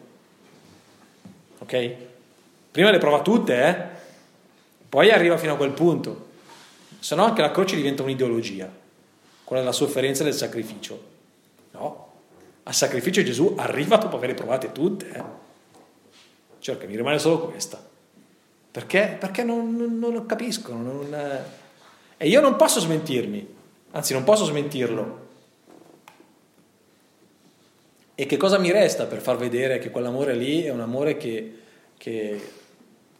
Ok? 1.58 1.94
Prima 2.70 2.90
le 2.90 2.96
prova 2.96 3.20
tutte, 3.20 3.62
eh? 3.62 3.76
Poi 4.88 5.10
arriva 5.10 5.36
fino 5.36 5.52
a 5.52 5.56
quel 5.56 5.72
punto. 5.72 6.28
Se 6.98 7.14
no 7.14 7.24
anche 7.24 7.42
la 7.42 7.50
croce 7.50 7.76
diventa 7.76 8.02
un'ideologia, 8.02 8.72
quella 9.44 9.60
della 9.60 9.74
sofferenza 9.74 10.22
e 10.22 10.24
del 10.24 10.34
sacrificio. 10.34 11.14
No, 11.72 12.12
al 12.62 12.74
sacrificio 12.74 13.22
Gesù 13.22 13.52
arriva 13.58 13.98
dopo 13.98 14.16
averle 14.16 14.34
provate 14.34 14.72
tutte. 14.72 15.10
Eh? 15.10 15.22
Certo, 16.60 16.86
mi 16.86 16.96
rimane 16.96 17.18
solo 17.18 17.48
questa. 17.48 17.78
Perché? 18.70 19.14
Perché 19.20 19.42
non, 19.42 19.76
non, 19.76 19.98
non 19.98 20.24
capisco. 20.24 20.72
Non, 20.72 21.12
eh... 21.12 21.64
E 22.16 22.28
io 22.28 22.40
non 22.40 22.56
posso 22.56 22.80
smentirmi, 22.80 23.54
anzi 23.92 24.12
non 24.12 24.24
posso 24.24 24.44
smentirlo. 24.44 25.24
E 28.14 28.24
che 28.24 28.38
cosa 28.38 28.58
mi 28.58 28.72
resta 28.72 29.04
per 29.04 29.20
far 29.20 29.36
vedere 29.36 29.78
che 29.78 29.90
quell'amore 29.90 30.34
lì 30.34 30.62
è 30.62 30.70
un 30.70 30.80
amore 30.80 31.18
che, 31.18 31.58
che, 31.98 32.50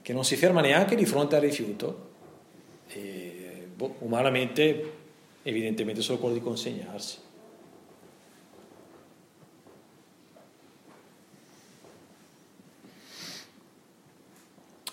che 0.00 0.12
non 0.15 0.25
si 0.25 0.37
ferma 0.37 0.62
neanche 0.62 0.97
di 0.97 1.05
fronte 1.05 1.35
al 1.35 1.43
rifiuto? 1.43 2.09
E, 2.88 3.69
boh, 3.75 3.97
umanamente, 3.99 4.93
evidentemente, 5.43 6.00
solo 6.00 6.19
quello 6.19 6.35
di 6.35 6.41
consegnarsi. 6.41 7.19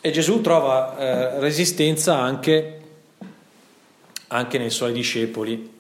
E 0.06 0.12
Gesù 0.12 0.42
trova 0.42 0.98
eh, 0.98 1.40
resistenza 1.40 2.18
anche, 2.20 2.82
anche 4.34 4.58
nei 4.58 4.72
suoi 4.72 4.92
discepoli. 4.92 5.72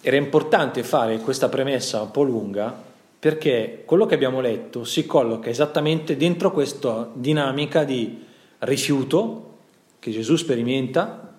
Era 0.00 0.16
importante 0.16 0.82
fare 0.82 1.18
questa 1.18 1.48
premessa 1.48 2.02
un 2.02 2.10
po' 2.10 2.22
lunga 2.22 2.84
perché 3.18 3.82
quello 3.86 4.04
che 4.06 4.14
abbiamo 4.14 4.40
letto 4.40 4.84
si 4.84 5.06
colloca 5.06 5.48
esattamente 5.48 6.16
dentro 6.16 6.52
questa 6.52 7.08
dinamica 7.12 7.84
di 7.84 8.24
rifiuto 8.60 9.54
che 9.98 10.10
Gesù 10.10 10.36
sperimenta 10.36 11.34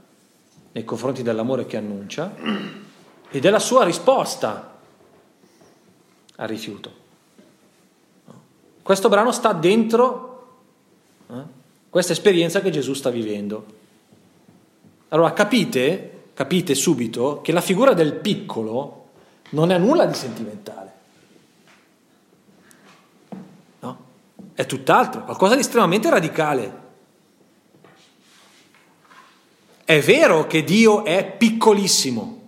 nei 0.71 0.83
confronti 0.83 1.23
dell'amore 1.23 1.65
che 1.65 1.77
annuncia 1.77 2.35
e 3.29 3.39
della 3.39 3.59
sua 3.59 3.83
risposta 3.83 4.75
al 6.35 6.47
rifiuto. 6.47 7.05
Questo 8.81 9.09
brano 9.09 9.31
sta 9.31 9.53
dentro 9.53 10.47
eh, 11.29 11.33
questa 11.89 12.13
esperienza 12.13 12.61
che 12.61 12.69
Gesù 12.69 12.93
sta 12.93 13.09
vivendo. 13.09 13.75
Allora 15.09 15.31
capite, 15.31 16.31
capite 16.33 16.75
subito 16.75 17.39
che 17.41 17.51
la 17.51 17.61
figura 17.61 17.93
del 17.93 18.13
piccolo 18.13 19.05
non 19.51 19.71
è 19.71 19.77
nulla 19.77 20.05
di 20.05 20.13
sentimentale. 20.13 20.91
No? 23.79 23.97
È 24.53 24.65
tutt'altro, 24.65 25.23
qualcosa 25.23 25.55
di 25.55 25.61
estremamente 25.61 26.09
radicale. 26.09 26.85
È 29.85 30.01
vero 30.01 30.45
che 30.47 30.65
Dio 30.65 31.05
è 31.05 31.25
piccolissimo, 31.37 32.41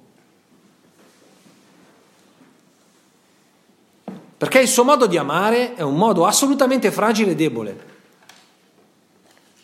perché 4.38 4.60
il 4.60 4.68
suo 4.68 4.84
modo 4.84 5.08
di 5.08 5.16
amare 5.16 5.76
è 5.76 5.82
un 5.82 5.96
modo 5.96 6.26
assolutamente 6.26 6.92
fragile 6.92 7.32
e 7.32 7.36
debole 7.36 7.99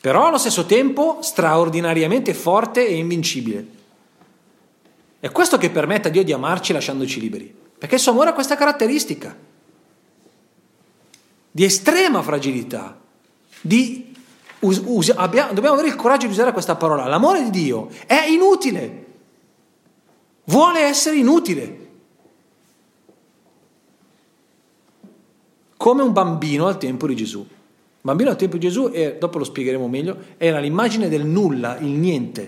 però 0.05 0.27
allo 0.27 0.38
stesso 0.38 0.67
tempo 0.67 1.17
straordinariamente 1.24 2.35
forte 2.35 2.88
e 2.88 2.93
invincibile. 2.93 3.65
È 5.19 5.31
questo 5.31 5.57
che 5.57 5.71
permette 5.71 6.09
a 6.09 6.12
Dio 6.12 6.24
di 6.24 6.31
amarci 6.31 6.74
lasciandoci 6.74 7.19
liberi, 7.19 7.51
perché 7.75 7.95
il 7.95 8.01
suo 8.01 8.12
amore 8.12 8.29
ha 8.29 8.33
questa 8.33 8.55
caratteristica. 8.55 9.35
Di 11.50 11.63
estrema 11.63 12.21
fragilità, 12.21 13.00
di, 13.62 14.13
us, 14.59 14.79
us, 14.85 15.12
abbiamo, 15.15 15.53
dobbiamo 15.53 15.74
avere 15.74 15.89
il 15.89 15.95
coraggio 15.95 16.27
di 16.27 16.33
usare 16.33 16.51
questa 16.51 16.75
parola, 16.75 17.07
l'amore 17.07 17.41
di 17.45 17.50
Dio 17.50 17.89
è 18.05 18.27
inutile, 18.27 19.05
vuole 20.43 20.81
essere 20.81 21.15
inutile, 21.15 21.88
come 25.75 26.03
un 26.03 26.13
bambino 26.13 26.67
al 26.67 26.77
tempo 26.77 27.07
di 27.07 27.15
Gesù 27.15 27.53
bambino 28.05 28.29
al 28.29 28.35
tempo 28.35 28.57
di 28.57 28.67
Gesù, 28.67 28.91
e 28.93 29.17
dopo 29.19 29.39
lo 29.39 29.43
spiegheremo 29.43 29.88
meglio, 29.88 30.15
era 30.38 30.59
l'immagine 30.59 31.09
del 31.09 31.25
nulla, 31.25 31.79
il 31.79 31.88
niente, 31.88 32.47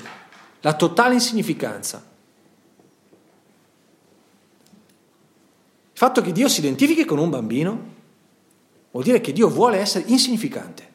la 0.61 0.75
totale 0.75 1.15
insignificanza. 1.15 2.05
Il 5.93 5.97
fatto 5.97 6.21
che 6.21 6.31
Dio 6.31 6.47
si 6.47 6.59
identifichi 6.59 7.05
con 7.05 7.17
un 7.17 7.31
bambino 7.31 7.95
vuol 8.91 9.03
dire 9.03 9.19
che 9.19 9.33
Dio 9.33 9.49
vuole 9.49 9.79
essere 9.79 10.03
insignificante. 10.07 10.91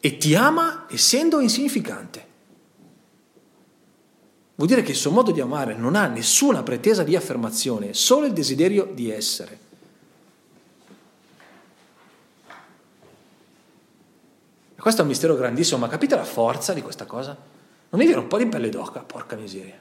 E 0.00 0.16
ti 0.16 0.34
ama 0.34 0.86
essendo 0.90 1.38
insignificante. 1.38 2.26
Vuol 4.56 4.68
dire 4.68 4.82
che 4.82 4.90
il 4.90 4.96
suo 4.96 5.12
modo 5.12 5.30
di 5.30 5.40
amare 5.40 5.76
non 5.76 5.94
ha 5.94 6.08
nessuna 6.08 6.64
pretesa 6.64 7.04
di 7.04 7.14
affermazione, 7.14 7.94
solo 7.94 8.26
il 8.26 8.32
desiderio 8.32 8.90
di 8.92 9.08
essere. 9.08 9.68
E 14.80 14.82
questo 14.82 15.02
è 15.02 15.04
un 15.04 15.10
mistero 15.10 15.34
grandissimo, 15.36 15.78
ma 15.78 15.88
capite 15.88 16.16
la 16.16 16.24
forza 16.24 16.72
di 16.72 16.80
questa 16.80 17.04
cosa? 17.04 17.36
Non 17.90 18.00
mi 18.00 18.06
viene 18.06 18.22
un 18.22 18.28
po' 18.28 18.38
di 18.38 18.46
pelle 18.46 18.70
d'oca, 18.70 19.00
porca 19.00 19.36
miseria. 19.36 19.78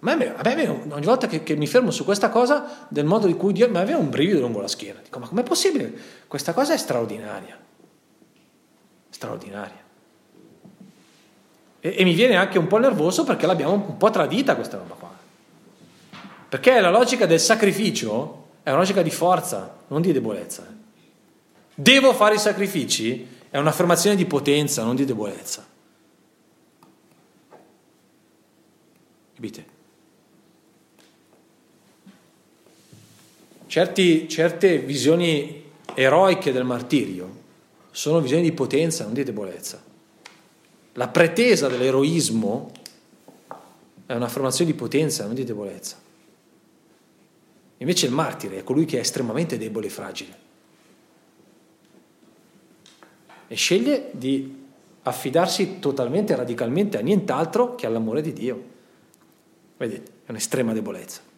A 0.00 0.14
me, 0.14 0.34
a 0.34 0.54
me 0.54 0.66
ogni 0.66 1.04
volta 1.04 1.26
che, 1.26 1.42
che, 1.42 1.56
mi 1.56 1.66
fermo 1.66 1.90
su 1.90 2.06
questa 2.06 2.30
cosa, 2.30 2.86
del 2.88 3.04
modo 3.04 3.26
di 3.26 3.34
cui 3.34 3.52
Dio 3.52 3.68
mi 3.68 3.76
aveva 3.76 3.98
un 3.98 4.08
brivido 4.08 4.40
lungo 4.40 4.62
la 4.62 4.66
schiena. 4.66 5.00
Dico, 5.04 5.18
ma 5.18 5.28
com'è 5.28 5.42
possibile? 5.42 5.92
Questa 6.26 6.54
cosa 6.54 6.72
è 6.72 6.78
straordinaria. 6.78 7.58
Straordinaria. 9.10 9.84
E, 11.80 11.94
e 11.98 12.02
mi 12.02 12.14
viene 12.14 12.36
anche 12.36 12.56
un 12.56 12.66
po' 12.66 12.78
nervoso 12.78 13.24
perché 13.24 13.44
l'abbiamo 13.44 13.74
un 13.74 13.98
po' 13.98 14.08
tradita 14.08 14.54
questa 14.54 14.78
roba 14.78 14.94
qua. 14.94 15.12
Perché 16.48 16.80
la 16.80 16.90
logica 16.90 17.26
del 17.26 17.40
sacrificio 17.40 18.44
è 18.62 18.70
una 18.70 18.78
logica 18.78 19.02
di 19.02 19.10
forza, 19.10 19.80
non 19.88 20.00
di 20.00 20.12
debolezza. 20.12 20.75
Devo 21.78 22.14
fare 22.14 22.36
i 22.36 22.38
sacrifici 22.38 23.26
è 23.50 23.58
un'affermazione 23.58 24.16
di 24.16 24.24
potenza, 24.24 24.82
non 24.82 24.96
di 24.96 25.04
debolezza. 25.04 25.66
Capite? 29.34 29.64
Certi, 33.66 34.26
certe 34.26 34.78
visioni 34.78 35.64
eroiche 35.92 36.50
del 36.50 36.64
martirio 36.64 37.44
sono 37.90 38.20
visioni 38.20 38.42
di 38.42 38.52
potenza, 38.52 39.04
non 39.04 39.12
di 39.12 39.22
debolezza. 39.22 39.82
La 40.94 41.08
pretesa 41.08 41.68
dell'eroismo 41.68 42.72
è 44.06 44.14
un'affermazione 44.14 44.70
di 44.70 44.76
potenza, 44.76 45.26
non 45.26 45.34
di 45.34 45.44
debolezza. 45.44 46.00
Invece 47.76 48.06
il 48.06 48.12
martire 48.12 48.56
è 48.56 48.64
colui 48.64 48.86
che 48.86 48.96
è 48.96 49.00
estremamente 49.00 49.58
debole 49.58 49.88
e 49.88 49.90
fragile. 49.90 50.44
E 53.48 53.54
sceglie 53.54 54.10
di 54.12 54.64
affidarsi 55.02 55.78
totalmente 55.78 56.32
e 56.32 56.36
radicalmente 56.36 56.98
a 56.98 57.00
nient'altro 57.00 57.74
che 57.74 57.86
all'amore 57.86 58.22
di 58.22 58.32
Dio. 58.32 58.64
Vedete, 59.76 60.10
è 60.26 60.30
un'estrema 60.30 60.72
debolezza. 60.72 61.34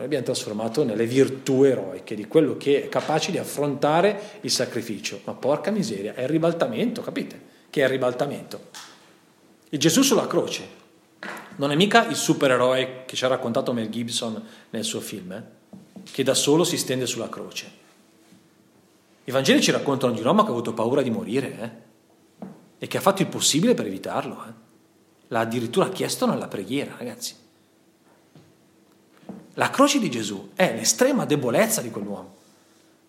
noi 0.00 0.04
abbiamo 0.04 0.24
trasformato 0.24 0.82
nelle 0.82 1.04
virtù 1.04 1.62
eroiche 1.64 2.14
di 2.14 2.26
quello 2.26 2.56
che 2.56 2.84
è 2.84 2.88
capace 2.88 3.30
di 3.30 3.36
affrontare 3.36 4.38
il 4.40 4.50
sacrificio. 4.50 5.20
Ma 5.24 5.34
porca 5.34 5.70
miseria, 5.70 6.14
è 6.14 6.22
il 6.22 6.28
ribaltamento, 6.28 7.02
capite? 7.02 7.38
Che 7.68 7.82
è 7.82 7.84
il 7.84 7.90
ribaltamento. 7.90 8.68
Il 9.68 9.78
Gesù 9.78 10.00
sulla 10.00 10.26
croce 10.26 10.78
non 11.56 11.70
è 11.70 11.74
mica 11.74 12.06
il 12.06 12.16
supereroe 12.16 13.02
che 13.04 13.14
ci 13.14 13.26
ha 13.26 13.28
raccontato 13.28 13.74
Mel 13.74 13.90
Gibson 13.90 14.42
nel 14.70 14.84
suo 14.84 15.00
film, 15.00 15.32
eh? 15.32 15.59
Che 16.04 16.22
da 16.22 16.34
solo 16.34 16.64
si 16.64 16.76
stende 16.76 17.06
sulla 17.06 17.28
croce. 17.28 17.78
I 19.24 19.30
Vangeli 19.30 19.62
ci 19.62 19.70
raccontano 19.70 20.12
di 20.12 20.20
un 20.20 20.26
uomo 20.26 20.42
che 20.42 20.48
ha 20.48 20.52
avuto 20.52 20.74
paura 20.74 21.02
di 21.02 21.10
morire 21.10 21.58
eh? 21.60 22.46
e 22.78 22.86
che 22.86 22.96
ha 22.96 23.00
fatto 23.00 23.22
il 23.22 23.28
possibile 23.28 23.74
per 23.74 23.86
evitarlo. 23.86 24.44
Eh? 24.46 24.52
L'ha 25.28 25.40
addirittura 25.40 25.88
chiesto 25.90 26.26
nella 26.26 26.48
preghiera, 26.48 26.94
ragazzi. 26.96 27.34
La 29.54 29.70
croce 29.70 29.98
di 29.98 30.10
Gesù 30.10 30.50
è 30.54 30.74
l'estrema 30.74 31.26
debolezza 31.26 31.80
di 31.80 31.90
quell'uomo, 31.90 32.36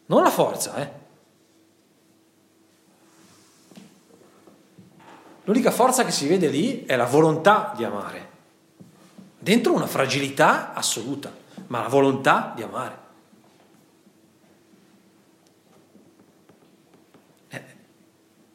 non 0.08 0.24
la 0.24 0.30
forza, 0.30 0.76
eh. 0.76 1.00
L'unica 5.46 5.72
forza 5.72 6.06
che 6.06 6.12
si 6.12 6.28
vede 6.28 6.50
lì 6.50 6.86
è 6.86 6.96
la 6.96 7.06
volontà 7.06 7.74
di 7.76 7.84
amare. 7.84 8.30
Dentro 9.40 9.74
una 9.74 9.88
fragilità 9.88 10.74
assoluta, 10.74 11.34
ma 11.72 11.84
la 11.84 11.88
volontà 11.88 12.52
di 12.54 12.64
amare. 12.64 12.98
Eh, 17.48 17.64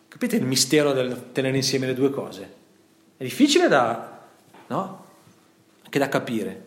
capite 0.07 0.37
il 0.37 0.45
mistero 0.45 0.93
del 0.93 1.33
tenere 1.33 1.57
insieme 1.57 1.87
le 1.87 1.95
due 1.95 2.11
cose? 2.11 2.55
È 3.17 3.25
difficile 3.25 3.69
da, 3.69 4.21
no? 4.67 5.05
Anche 5.83 5.99
da 5.99 6.11
capire. 6.11 6.67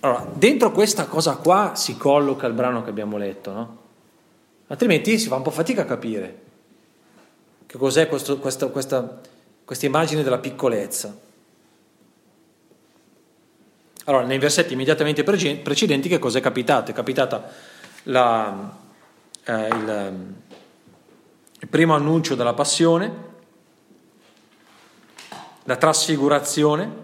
Allora, 0.00 0.26
dentro 0.34 0.72
questa 0.72 1.06
cosa 1.06 1.36
qua 1.36 1.76
si 1.76 1.96
colloca 1.96 2.48
il 2.48 2.54
brano 2.54 2.82
che 2.82 2.90
abbiamo 2.90 3.16
letto, 3.16 3.52
no? 3.52 3.78
Altrimenti 4.66 5.20
si 5.20 5.28
fa 5.28 5.36
un 5.36 5.42
po' 5.42 5.50
fatica 5.52 5.82
a 5.82 5.86
capire 5.86 6.40
che 7.66 7.78
cos'è 7.78 8.08
questo, 8.08 8.38
questo, 8.38 8.70
questa, 8.70 9.20
questa 9.64 9.86
immagine 9.86 10.24
della 10.24 10.38
piccolezza. 10.38 11.16
Allora, 14.04 14.24
nei 14.24 14.38
versetti 14.38 14.72
immediatamente 14.72 15.22
precedenti 15.24 16.08
che 16.08 16.18
cos'è 16.18 16.40
capitato? 16.40 16.90
È 16.90 16.94
capitata 16.94 17.50
la, 18.04 18.76
eh, 19.44 19.68
il, 19.68 20.34
il 21.60 21.68
primo 21.68 21.94
annuncio 21.94 22.34
della 22.34 22.54
passione, 22.54 23.30
la 25.64 25.76
trasfigurazione, 25.76 27.02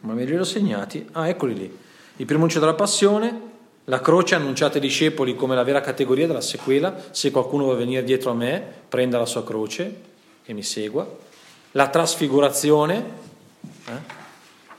Ma 0.00 0.14
me 0.14 0.24
li 0.24 0.32
ero 0.32 0.44
segnati? 0.44 1.06
Ah, 1.12 1.28
eccoli 1.28 1.54
lì. 1.54 1.78
Il 2.16 2.24
primo 2.24 2.40
annuncio 2.40 2.58
della 2.58 2.74
passione, 2.74 3.48
la 3.84 4.00
croce 4.00 4.34
annunciata 4.34 4.74
ai 4.74 4.80
discepoli 4.80 5.34
come 5.36 5.54
la 5.54 5.62
vera 5.62 5.80
categoria 5.80 6.26
della 6.26 6.40
sequela. 6.40 6.96
Se 7.10 7.30
qualcuno 7.30 7.64
vuole 7.64 7.78
venire 7.80 8.02
dietro 8.02 8.30
a 8.30 8.34
me, 8.34 8.62
prenda 8.88 9.18
la 9.18 9.26
sua 9.26 9.44
croce 9.44 9.94
e 10.44 10.52
mi 10.54 10.62
segua. 10.62 11.06
La 11.72 11.88
trasfigurazione, 11.88 13.04
eh, 13.86 13.92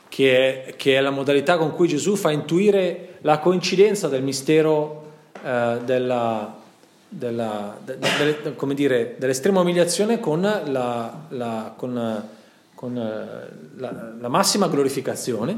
che, 0.10 0.66
è, 0.66 0.76
che, 0.76 0.98
è, 0.98 1.00
la 1.00 1.10
modalità 1.10 1.58
con 1.58 1.74
cui 1.74 1.88
Gesù 1.88 2.16
fa 2.16 2.32
intuire 2.32 3.18
la 3.22 3.40
coincidenza 3.40 4.08
del 4.08 4.24
mistero 4.24 5.02
eh, 5.44 5.80
della, 5.86 6.60
della, 7.08 7.78
de, 7.84 7.98
de, 7.98 8.42
de, 8.42 8.74
dire, 8.74 9.16
dell'estrema 9.18 9.62
umiliazione 9.62 10.20
con 10.20 10.42
la, 10.42 11.26
la 11.30 11.74
con, 11.76 12.28
con 12.74 12.98
eh, 12.98 13.80
la, 13.80 14.14
la 14.20 14.28
massima 14.28 14.68
glorificazione, 14.68 15.58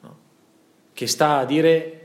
no? 0.00 0.16
che 0.92 1.06
sta 1.06 1.38
a 1.38 1.44
dire 1.44 2.00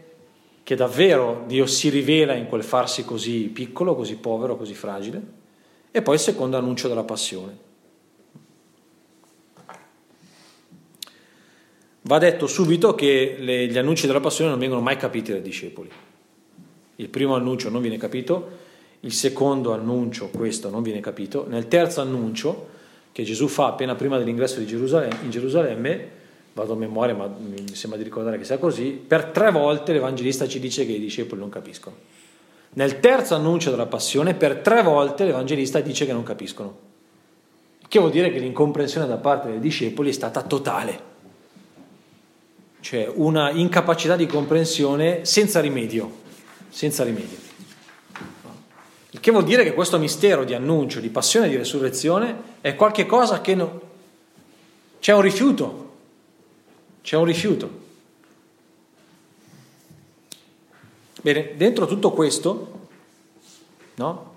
che 0.63 0.76
davvero 0.76 1.46
Dio 1.48 1.65
si 1.65 1.89
rivela 1.89 2.34
in 2.34 2.48
quel 2.48 2.63
farsi 2.63 3.04
così 3.04 3.46
piccolo, 3.46 3.96
così 3.96 4.18
povero, 4.18 4.56
così 4.56 4.76
fragile, 4.76 5.22
e 5.89 6.04
poi 6.04 6.13
il 6.13 6.22
secondo 6.22 6.58
annuncio 6.58 6.88
della 6.88 7.04
passione. 7.04 7.68
Va 12.02 12.18
detto 12.18 12.48
subito 12.48 12.96
che 12.96 13.36
le, 13.40 13.68
gli 13.68 13.78
annunci 13.78 14.08
della 14.08 14.22
passione 14.22 14.50
non 14.50 14.60
vengono 14.60 14.82
mai 14.82 14.96
capiti 14.96 15.32
dai 15.32 15.42
discepoli. 15.42 15.90
Il 16.96 17.10
primo 17.10 17.36
annuncio 17.36 17.70
non 17.70 17.82
viene 17.82 17.98
capito, 17.98 18.68
il 19.02 19.14
secondo 19.14 19.74
annuncio, 19.74 20.30
questo, 20.30 20.70
non 20.70 20.82
viene 20.82 21.00
capito, 21.00 21.46
nel 21.48 21.68
terzo 21.68 22.02
annuncio 22.02 22.68
che 23.12 23.24
Gesù 23.24 23.48
fa 23.48 23.68
appena 23.68 23.96
prima 23.96 24.18
dell'ingresso 24.18 24.64
Gerusalemme, 24.64 25.18
in 25.24 25.30
Gerusalemme, 25.30 26.10
vado 26.54 26.74
a 26.74 26.76
memoria 26.76 27.16
ma 27.16 27.28
mi 27.28 27.74
sembra 27.74 27.98
di 27.98 28.04
ricordare 28.04 28.38
che 28.38 28.44
sia 28.44 28.58
così, 28.58 28.92
per 28.92 29.26
tre 29.26 29.52
volte 29.52 29.94
l'Evangelista 29.94 30.48
ci 30.48 30.60
dice 30.60 30.86
che 30.86 30.94
i 30.94 31.00
discepoli 31.00 31.40
non 31.40 31.50
capiscono. 31.50 31.96
Nel 32.72 33.00
terzo 33.00 33.36
annuncio 33.36 33.72
della 33.72 33.88
passione, 33.88 34.36
per 34.36 34.58
tre 34.58 34.84
volte 34.84 35.26
l'Evangelista 35.26 35.80
dice 35.80 36.06
che 36.06 36.14
non 36.14 36.24
capiscono. 36.24 36.88
Che 37.88 38.00
vuol 38.00 38.12
dire 38.12 38.32
che 38.32 38.40
l'incomprensione 38.40 39.08
da 39.08 39.18
parte 39.18 39.50
dei 39.50 39.60
discepoli 39.60 40.10
è 40.10 40.14
stata 40.14 40.44
totale. 40.44 41.09
Cioè 42.82 43.12
una 43.13 43.52
incapacità 43.52 44.15
di 44.15 44.26
comprensione 44.26 45.26
senza 45.26 45.60
rimedio, 45.60 46.12
senza 46.70 47.04
rimedio. 47.04 47.38
Il 49.12 49.20
che 49.20 49.32
vuol 49.32 49.44
dire 49.44 49.63
che 49.63 49.74
questo 49.74 49.98
mistero 49.98 50.44
di 50.44 50.54
annuncio, 50.54 51.00
di 51.00 51.10
passione 51.10 51.50
di 51.50 51.58
resurrezione 51.58 52.58
è 52.62 52.76
qualcosa 52.76 53.42
che 53.42 53.56
no... 53.56 53.82
c'è 55.00 55.13
un 55.13 55.22
rifiuto, 55.22 55.96
c'è 57.02 57.18
un 57.18 57.26
rifiuto. 57.26 57.88
Bene, 61.22 61.54
dentro 61.58 61.86
tutto 61.86 62.12
questo, 62.12 62.88
no? 63.96 64.34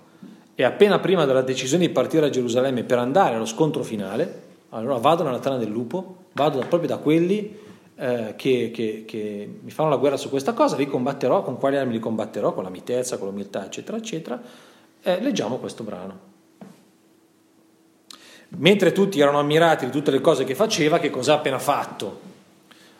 E 0.55 0.63
appena 0.63 0.99
prima 0.99 1.25
della 1.25 1.41
decisione 1.41 1.87
di 1.87 1.93
partire 1.93 2.25
a 2.25 2.29
Gerusalemme 2.29 2.83
per 2.83 2.97
andare 2.97 3.35
allo 3.35 3.45
scontro 3.45 3.83
finale, 3.83 4.41
allora 4.69 4.97
vado 4.97 5.23
nella 5.23 5.39
tana 5.39 5.57
del 5.57 5.69
lupo, 5.69 6.25
vado 6.33 6.59
proprio 6.59 6.89
da 6.89 6.97
quelli 6.97 7.61
eh, 7.95 8.33
che, 8.35 8.71
che, 8.73 9.03
che, 9.05 9.59
mi 9.61 9.71
fanno 9.71 9.89
la 9.89 9.97
guerra 9.97 10.17
su 10.17 10.29
questa 10.29 10.53
cosa, 10.53 10.75
li 10.75 10.87
combatterò, 10.87 11.43
con 11.43 11.57
quali 11.57 11.77
armi 11.77 11.93
li 11.93 11.99
combatterò? 11.99 12.53
Con 12.53 12.63
la 12.63 12.69
mitezza, 12.69 13.17
con 13.17 13.27
l'umiltà, 13.27 13.65
eccetera, 13.65 13.97
eccetera. 13.97 14.41
Eh, 15.01 15.21
leggiamo 15.21 15.57
questo 15.57 15.83
brano. 15.83 16.31
Mentre 18.55 18.91
tutti 18.91 19.19
erano 19.19 19.39
ammirati 19.39 19.85
di 19.85 19.91
tutte 19.91 20.11
le 20.11 20.21
cose 20.21 20.43
che 20.43 20.55
faceva, 20.55 20.99
che 20.99 21.09
cosa 21.09 21.33
ha 21.33 21.37
appena 21.37 21.59
fatto? 21.59 22.31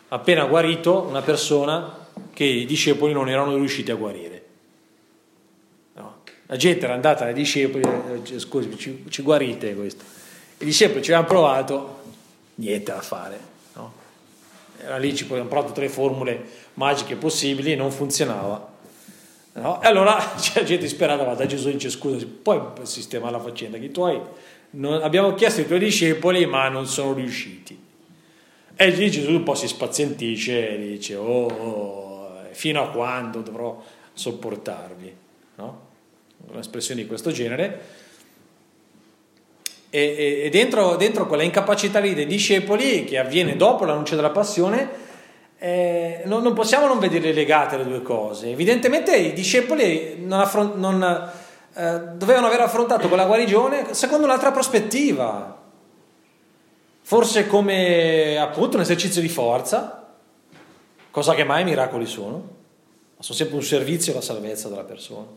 Appena 0.08 0.44
guarito 0.44 1.00
una 1.08 1.22
persona 1.22 2.02
che 2.32 2.44
i 2.44 2.66
discepoli 2.66 3.12
non 3.12 3.28
erano 3.28 3.54
riusciti 3.56 3.90
a 3.90 3.94
guarire. 3.94 4.44
No. 5.94 6.16
La 6.46 6.56
gente 6.56 6.84
era 6.84 6.94
andata 6.94 7.24
ai 7.24 7.34
discepoli, 7.34 7.84
eh, 7.84 8.38
scusi, 8.38 8.76
ci, 8.76 9.04
ci 9.08 9.22
guarite 9.22 9.74
questo. 9.74 10.04
I 10.58 10.64
discepoli 10.64 11.02
ci 11.02 11.12
avevano 11.12 11.32
provato, 11.32 11.98
niente 12.56 12.92
da 12.92 13.00
fare. 13.00 13.52
Era 14.84 14.98
lì 14.98 15.14
ci 15.14 15.24
avevano 15.24 15.48
provato 15.48 15.72
tre 15.72 15.88
formule 15.88 16.44
magiche 16.74 17.16
possibili 17.16 17.72
e 17.72 17.76
non 17.76 17.90
funzionava. 17.90 18.72
No? 19.54 19.82
E 19.82 19.86
allora 19.86 20.16
la 20.54 20.62
gente 20.62 20.86
sperava, 20.88 21.24
va 21.24 21.34
da 21.34 21.46
Gesù 21.46 21.70
dice 21.70 21.90
scusa, 21.90 22.24
poi 22.42 22.60
sistema 22.82 23.30
la 23.30 23.40
faccenda, 23.40 23.78
che 23.78 23.90
tuoi 23.90 24.20
non, 24.70 25.02
abbiamo 25.02 25.34
chiesto 25.34 25.60
ai 25.60 25.66
tuoi 25.66 25.78
discepoli 25.78 26.46
ma 26.46 26.68
non 26.68 26.86
sono 26.86 27.14
riusciti. 27.14 27.82
E 28.76 28.90
lì 28.90 29.10
Gesù 29.10 29.30
un 29.30 29.42
po' 29.44 29.54
si 29.54 29.68
spazientisce 29.68 30.70
e 30.70 30.78
dice, 30.78 31.14
oh, 31.14 31.46
oh 31.46 32.14
fino 32.50 32.82
a 32.82 32.90
quando 32.90 33.40
dovrò 33.40 33.82
sopportarvi? 34.12 35.16
No? 35.56 35.80
Un'espressione 36.50 37.02
di 37.02 37.06
questo 37.06 37.30
genere. 37.30 38.02
E, 39.94 40.00
e, 40.00 40.46
e 40.46 40.50
dentro, 40.50 40.96
dentro, 40.96 41.28
quella 41.28 41.44
incapacità 41.44 42.00
lì 42.00 42.14
dei 42.14 42.26
discepoli, 42.26 43.04
che 43.04 43.16
avviene 43.16 43.54
dopo 43.54 43.84
l'annuncio 43.84 44.16
della 44.16 44.30
passione, 44.30 44.90
eh, 45.56 46.22
non, 46.24 46.42
non, 46.42 46.52
possiamo 46.52 46.88
non 46.88 46.98
vederle 46.98 47.32
legate 47.32 47.76
le 47.76 47.84
due 47.84 48.02
cose. 48.02 48.50
Evidentemente 48.50 49.14
i 49.14 49.32
discepoli 49.32 50.16
non, 50.18 50.40
affront- 50.40 50.74
non 50.74 51.30
eh, 51.74 52.00
dovevano 52.16 52.48
aver 52.48 52.62
affrontato 52.62 53.06
quella 53.06 53.24
guarigione 53.24 53.94
secondo 53.94 54.26
un'altra 54.26 54.50
prospettiva, 54.50 55.62
forse 57.02 57.46
come 57.46 58.36
appunto 58.36 58.74
un 58.74 58.82
esercizio 58.82 59.20
di 59.20 59.28
forza, 59.28 60.08
cosa 61.12 61.34
che 61.34 61.44
mai 61.44 61.62
i 61.62 61.66
miracoli 61.66 62.06
sono, 62.06 62.48
ma 63.16 63.22
sono 63.22 63.38
sempre 63.38 63.54
un 63.54 63.62
servizio 63.62 64.10
alla 64.10 64.22
salvezza 64.22 64.68
della 64.68 64.82
persona, 64.82 65.28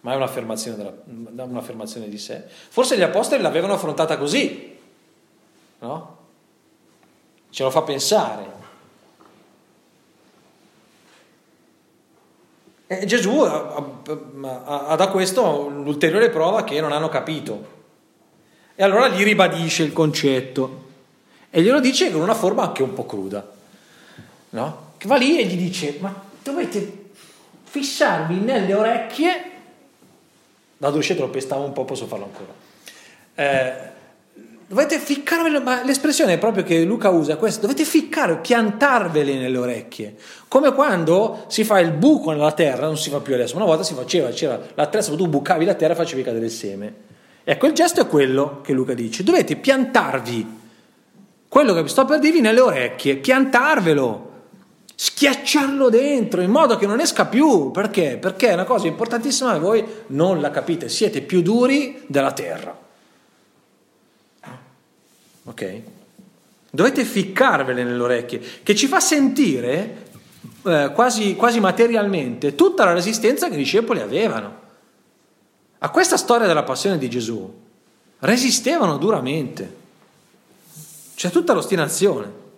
ma 0.00 0.12
è 0.12 0.16
un'affermazione, 0.16 0.76
della, 0.76 1.44
un'affermazione 1.44 2.08
di 2.08 2.18
sé. 2.18 2.44
Forse 2.46 2.96
gli 2.96 3.02
apostoli 3.02 3.42
l'avevano 3.42 3.74
affrontata 3.74 4.16
così, 4.16 4.78
no? 5.80 6.18
Ce 7.50 7.62
lo 7.62 7.70
fa 7.70 7.82
pensare. 7.82 8.58
E 12.86 13.04
Gesù 13.06 13.38
ha, 13.38 14.96
da 14.96 15.08
questo 15.08 15.68
l'ulteriore 15.68 16.30
prova 16.30 16.64
che 16.64 16.80
non 16.80 16.92
hanno 16.92 17.08
capito. 17.08 17.78
E 18.74 18.82
allora 18.82 19.08
gli 19.08 19.22
ribadisce 19.22 19.82
il 19.82 19.92
concetto 19.92 20.88
e 21.50 21.62
glielo 21.62 21.80
dice 21.80 22.10
con 22.10 22.20
una 22.20 22.34
forma 22.34 22.62
anche 22.62 22.82
un 22.82 22.94
po' 22.94 23.04
cruda, 23.04 23.46
no? 24.50 24.92
Che 24.96 25.06
va 25.06 25.16
lì 25.16 25.38
e 25.38 25.44
gli 25.44 25.56
dice, 25.56 25.98
ma 26.00 26.14
dovete 26.42 27.10
fissarvi 27.64 28.36
nelle 28.36 28.74
orecchie, 28.74 29.49
da 30.80 30.88
adolescente 30.88 31.20
lo 31.20 31.28
pestavo 31.28 31.62
un 31.62 31.74
po', 31.74 31.84
posso 31.84 32.06
farlo 32.06 32.24
ancora, 32.24 32.52
eh, 33.34 33.72
dovete 34.66 34.98
ficcarvele, 34.98 35.60
ma 35.60 35.84
l'espressione 35.84 36.38
proprio 36.38 36.64
che 36.64 36.84
Luca 36.84 37.10
usa 37.10 37.36
questa, 37.36 37.60
dovete 37.60 37.84
ficcare, 37.84 38.38
piantarvele 38.38 39.34
nelle 39.34 39.58
orecchie, 39.58 40.16
come 40.48 40.72
quando 40.72 41.44
si 41.48 41.64
fa 41.64 41.80
il 41.80 41.90
buco 41.90 42.30
nella 42.30 42.52
terra, 42.52 42.86
non 42.86 42.96
si 42.96 43.10
fa 43.10 43.20
più 43.20 43.34
adesso, 43.34 43.56
una 43.56 43.66
volta 43.66 43.82
si 43.82 43.92
faceva, 43.92 44.30
c'era 44.30 44.58
l'attrezzo, 44.72 45.14
tu 45.16 45.28
bucavi 45.28 45.66
la 45.66 45.74
terra 45.74 45.92
e 45.92 45.96
facevi 45.96 46.22
cadere 46.22 46.46
il 46.46 46.50
seme. 46.50 46.94
Ecco, 47.44 47.66
il 47.66 47.74
gesto 47.74 48.00
è 48.00 48.06
quello 48.06 48.62
che 48.62 48.72
Luca 48.72 48.94
dice, 48.94 49.22
dovete 49.22 49.56
piantarvi. 49.56 50.58
Quello 51.46 51.74
che 51.74 51.86
sto 51.88 52.06
per 52.06 52.20
dirvi 52.20 52.40
nelle 52.40 52.60
orecchie, 52.60 53.16
piantarvelo, 53.16 54.29
schiacciarlo 55.02 55.88
dentro 55.88 56.42
in 56.42 56.50
modo 56.50 56.76
che 56.76 56.86
non 56.86 57.00
esca 57.00 57.24
più. 57.24 57.70
Perché? 57.70 58.18
Perché 58.20 58.50
è 58.50 58.52
una 58.52 58.64
cosa 58.64 58.86
importantissima 58.86 59.54
e 59.54 59.58
voi 59.58 59.82
non 60.08 60.42
la 60.42 60.50
capite, 60.50 60.90
siete 60.90 61.22
più 61.22 61.40
duri 61.40 62.02
della 62.06 62.32
terra. 62.32 62.78
Ok? 65.44 65.80
Dovete 66.70 67.04
ficcarvele 67.04 67.82
nelle 67.82 68.02
orecchie, 68.02 68.42
che 68.62 68.74
ci 68.74 68.86
fa 68.88 69.00
sentire 69.00 70.08
eh, 70.66 70.90
quasi, 70.94 71.34
quasi 71.34 71.60
materialmente 71.60 72.54
tutta 72.54 72.84
la 72.84 72.92
resistenza 72.92 73.48
che 73.48 73.54
i 73.54 73.56
discepoli 73.58 74.00
avevano. 74.00 74.58
A 75.78 75.88
questa 75.88 76.18
storia 76.18 76.46
della 76.46 76.62
passione 76.62 76.98
di 76.98 77.08
Gesù 77.08 77.50
resistevano 78.18 78.98
duramente. 78.98 79.76
C'è 81.14 81.30
tutta 81.30 81.54
l'ostinazione. 81.54 82.48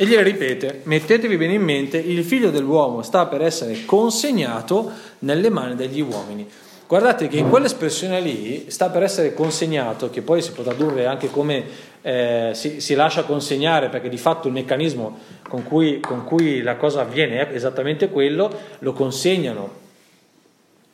E 0.00 0.06
gliele 0.06 0.22
ripete, 0.22 0.80
mettetevi 0.84 1.36
bene 1.36 1.52
in 1.52 1.62
mente, 1.62 1.98
il 1.98 2.24
figlio 2.24 2.50
dell'uomo 2.50 3.02
sta 3.02 3.26
per 3.26 3.42
essere 3.42 3.84
consegnato 3.84 4.90
nelle 5.18 5.50
mani 5.50 5.74
degli 5.74 6.00
uomini. 6.00 6.48
Guardate 6.86 7.28
che 7.28 7.36
in 7.36 7.50
quell'espressione 7.50 8.18
lì 8.22 8.70
sta 8.70 8.88
per 8.88 9.02
essere 9.02 9.34
consegnato, 9.34 10.08
che 10.08 10.22
poi 10.22 10.40
si 10.40 10.52
può 10.52 10.64
tradurre 10.64 11.04
anche 11.04 11.28
come 11.28 11.64
eh, 12.00 12.52
si, 12.54 12.80
si, 12.80 12.94
lascia 12.94 13.24
consegnare, 13.24 13.90
perché 13.90 14.08
di 14.08 14.16
fatto 14.16 14.46
il 14.46 14.54
meccanismo 14.54 15.18
con 15.46 15.64
cui, 15.64 16.00
con 16.00 16.24
cui 16.24 16.62
la 16.62 16.76
cosa 16.76 17.02
avviene 17.02 17.46
è 17.46 17.54
esattamente 17.54 18.08
quello, 18.08 18.50
lo 18.78 18.94
consegnano, 18.94 19.70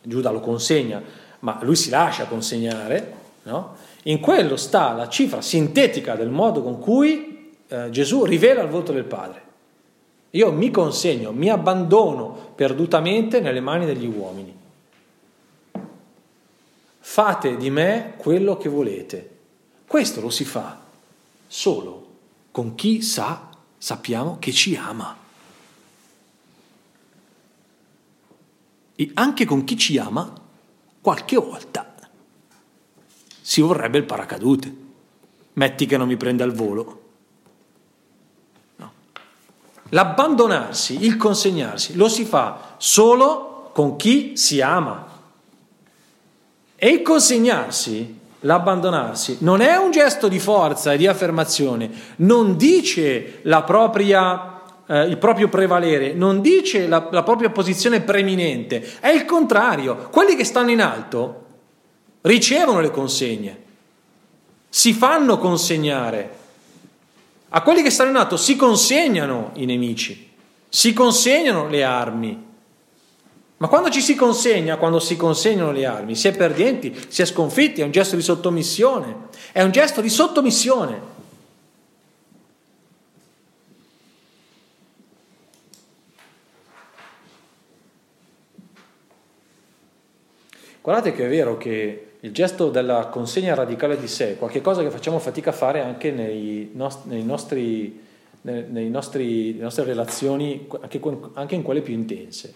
Giuda 0.02 0.32
lo 0.32 0.40
consegna, 0.40 1.00
ma 1.38 1.60
lui 1.62 1.76
si 1.76 1.90
lascia 1.90 2.24
consegnare, 2.24 3.12
no? 3.44 3.76
in 4.02 4.18
quello 4.18 4.56
sta 4.56 4.94
la 4.94 5.08
cifra 5.08 5.40
sintetica 5.40 6.16
del 6.16 6.30
modo 6.30 6.60
con 6.60 6.80
cui 6.80 7.35
eh, 7.68 7.90
Gesù 7.90 8.24
rivela 8.24 8.62
il 8.62 8.68
volto 8.68 8.92
del 8.92 9.04
Padre. 9.04 9.42
Io 10.30 10.52
mi 10.52 10.70
consegno, 10.70 11.32
mi 11.32 11.48
abbandono 11.48 12.52
perdutamente 12.54 13.40
nelle 13.40 13.60
mani 13.60 13.86
degli 13.86 14.06
uomini 14.06 14.64
fate 17.16 17.56
di 17.56 17.70
me 17.70 18.12
quello 18.18 18.58
che 18.58 18.68
volete. 18.68 19.36
Questo 19.86 20.20
lo 20.20 20.28
si 20.28 20.44
fa 20.44 20.82
solo 21.46 22.08
con 22.50 22.74
chi 22.74 23.00
sa, 23.00 23.48
sappiamo 23.78 24.36
che 24.38 24.52
ci 24.52 24.76
ama. 24.76 25.16
E 28.94 29.10
anche 29.14 29.44
con 29.46 29.64
chi 29.64 29.78
ci 29.78 29.96
ama, 29.96 30.30
qualche 31.00 31.36
volta 31.36 31.94
si 33.40 33.62
vorrebbe 33.62 33.96
il 33.96 34.04
paracadute. 34.04 34.74
Metti 35.54 35.86
che 35.86 35.96
non 35.96 36.08
mi 36.08 36.18
prenda 36.18 36.44
il 36.44 36.52
volo. 36.52 37.05
L'abbandonarsi, 39.90 41.04
il 41.04 41.16
consegnarsi, 41.16 41.94
lo 41.94 42.08
si 42.08 42.24
fa 42.24 42.74
solo 42.76 43.70
con 43.72 43.96
chi 43.96 44.36
si 44.36 44.60
ama. 44.60 45.06
E 46.74 46.88
il 46.88 47.02
consegnarsi, 47.02 48.18
l'abbandonarsi, 48.40 49.38
non 49.40 49.60
è 49.60 49.76
un 49.76 49.90
gesto 49.90 50.28
di 50.28 50.38
forza 50.38 50.92
e 50.92 50.96
di 50.96 51.06
affermazione, 51.06 51.90
non 52.16 52.56
dice 52.56 53.40
propria, 53.64 54.60
eh, 54.86 55.04
il 55.04 55.18
proprio 55.18 55.48
prevalere, 55.48 56.12
non 56.14 56.40
dice 56.40 56.86
la, 56.86 57.08
la 57.10 57.22
propria 57.22 57.50
posizione 57.50 58.00
preeminente, 58.00 58.98
è 59.00 59.08
il 59.08 59.24
contrario. 59.24 60.08
Quelli 60.10 60.34
che 60.36 60.44
stanno 60.44 60.70
in 60.70 60.80
alto 60.80 61.44
ricevono 62.22 62.80
le 62.80 62.90
consegne, 62.90 63.62
si 64.68 64.92
fanno 64.92 65.38
consegnare. 65.38 66.44
A 67.56 67.62
quelli 67.62 67.80
che 67.80 67.88
stanno 67.88 68.10
in 68.10 68.16
alto 68.16 68.36
si 68.36 68.54
consegnano 68.54 69.52
i 69.54 69.64
nemici, 69.64 70.30
si 70.68 70.92
consegnano 70.92 71.68
le 71.68 71.84
armi, 71.84 72.44
ma 73.56 73.68
quando 73.68 73.88
ci 73.88 74.02
si 74.02 74.14
consegna, 74.14 74.76
quando 74.76 74.98
si 74.98 75.16
consegnano 75.16 75.72
le 75.72 75.86
armi, 75.86 76.14
si 76.14 76.28
è 76.28 76.36
perdenti, 76.36 76.94
si 77.08 77.22
è 77.22 77.24
sconfitti, 77.24 77.80
è 77.80 77.84
un 77.84 77.92
gesto 77.92 78.14
di 78.14 78.20
sottomissione, 78.20 79.28
è 79.52 79.62
un 79.62 79.70
gesto 79.70 80.02
di 80.02 80.10
sottomissione. 80.10 81.00
Guardate 90.82 91.12
che 91.14 91.24
è 91.24 91.28
vero 91.30 91.56
che 91.56 92.15
il 92.26 92.32
gesto 92.32 92.70
della 92.70 93.06
consegna 93.06 93.54
radicale 93.54 93.96
di 93.96 94.08
sé 94.08 94.32
è 94.32 94.36
qualcosa 94.36 94.82
che 94.82 94.90
facciamo 94.90 95.20
fatica 95.20 95.50
a 95.50 95.52
fare 95.52 95.80
anche 95.80 96.10
nei 96.10 96.70
nostri, 96.74 97.08
nei 97.10 97.22
nostri, 97.22 98.04
nei 98.40 98.90
nostri, 98.90 99.52
nelle 99.52 99.62
nostre 99.62 99.84
relazioni, 99.84 100.66
anche, 100.80 101.00
anche 101.34 101.54
in 101.54 101.62
quelle 101.62 101.82
più 101.82 101.94
intense. 101.94 102.54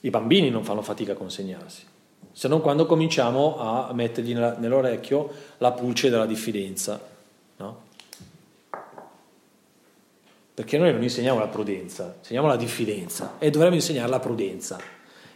I 0.00 0.10
bambini 0.10 0.50
non 0.50 0.64
fanno 0.64 0.82
fatica 0.82 1.12
a 1.12 1.14
consegnarsi, 1.14 1.84
se 2.32 2.48
non 2.48 2.60
quando 2.60 2.84
cominciamo 2.86 3.58
a 3.58 3.92
mettergli 3.92 4.34
nell'orecchio 4.34 5.30
la 5.58 5.70
pulce 5.70 6.10
della 6.10 6.26
diffidenza. 6.26 7.00
No? 7.58 7.88
perché 10.52 10.76
noi 10.76 10.92
non 10.92 11.02
insegniamo 11.02 11.38
la 11.38 11.46
prudenza, 11.46 12.16
insegniamo 12.18 12.46
la 12.46 12.56
diffidenza 12.56 13.36
e 13.38 13.48
dovremmo 13.48 13.76
insegnare 13.76 14.10
la 14.10 14.18
prudenza, 14.18 14.78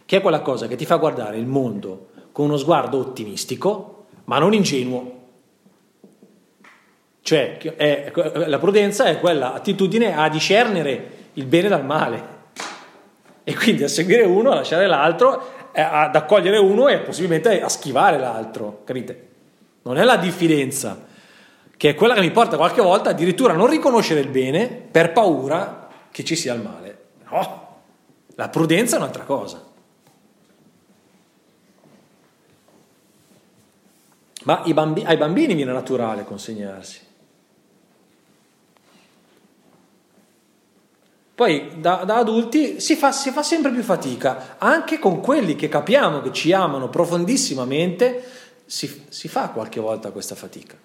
che 0.05 0.17
è 0.17 0.21
quella 0.21 0.41
cosa 0.41 0.67
che 0.67 0.75
ti 0.75 0.85
fa 0.85 0.95
guardare 0.97 1.37
il 1.37 1.47
mondo 1.47 2.09
con 2.31 2.45
uno 2.45 2.57
sguardo 2.57 2.99
ottimistico, 2.99 4.05
ma 4.25 4.39
non 4.39 4.53
ingenuo. 4.53 5.13
Cioè, 7.21 7.57
è, 7.57 8.11
la 8.45 8.59
prudenza 8.59 9.05
è 9.05 9.19
quella 9.19 9.53
attitudine 9.53 10.15
a 10.15 10.29
discernere 10.29 11.11
il 11.33 11.45
bene 11.45 11.69
dal 11.69 11.83
male 11.83 12.33
e 13.43 13.55
quindi 13.55 13.83
a 13.83 13.87
seguire 13.87 14.23
uno, 14.23 14.51
a 14.51 14.55
lasciare 14.55 14.85
l'altro, 14.85 15.53
ad 15.73 16.15
accogliere 16.15 16.57
uno 16.57 16.87
e 16.87 16.99
possibilmente 16.99 17.61
a 17.61 17.69
schivare 17.69 18.19
l'altro, 18.19 18.81
capite? 18.83 19.27
Non 19.81 19.97
è 19.97 20.03
la 20.03 20.17
diffidenza, 20.17 21.03
che 21.75 21.89
è 21.89 21.95
quella 21.95 22.13
che 22.13 22.21
mi 22.21 22.31
porta 22.31 22.57
qualche 22.57 22.81
volta 22.81 23.09
addirittura 23.09 23.53
a 23.53 23.55
non 23.55 23.67
riconoscere 23.67 24.19
il 24.19 24.29
bene 24.29 24.67
per 24.67 25.11
paura 25.11 25.87
che 26.11 26.23
ci 26.23 26.35
sia 26.35 26.53
il 26.53 26.61
male. 26.61 26.97
No, 27.29 27.81
la 28.35 28.49
prudenza 28.49 28.95
è 28.95 28.99
un'altra 28.99 29.23
cosa. 29.23 29.64
Ma 34.45 34.63
bambi- 34.73 35.03
ai 35.03 35.17
bambini 35.17 35.53
viene 35.53 35.71
naturale 35.71 36.23
consegnarsi. 36.23 37.01
Poi 41.35 41.81
da, 41.81 42.03
da 42.05 42.17
adulti 42.17 42.79
si 42.79 42.95
fa, 42.95 43.11
si 43.11 43.29
fa, 43.31 43.43
sempre 43.43 43.71
più 43.71 43.83
fatica, 43.83 44.55
anche 44.57 44.99
con 44.99 45.19
quelli 45.19 45.55
che 45.55 45.67
capiamo 45.67 46.21
che 46.21 46.31
ci 46.31 46.53
amano 46.53 46.89
profondissimamente, 46.89 48.23
si, 48.65 49.03
si 49.09 49.27
fa 49.27 49.49
qualche 49.49 49.81
volta 49.81 50.11
questa 50.11 50.35
fatica. 50.35 50.77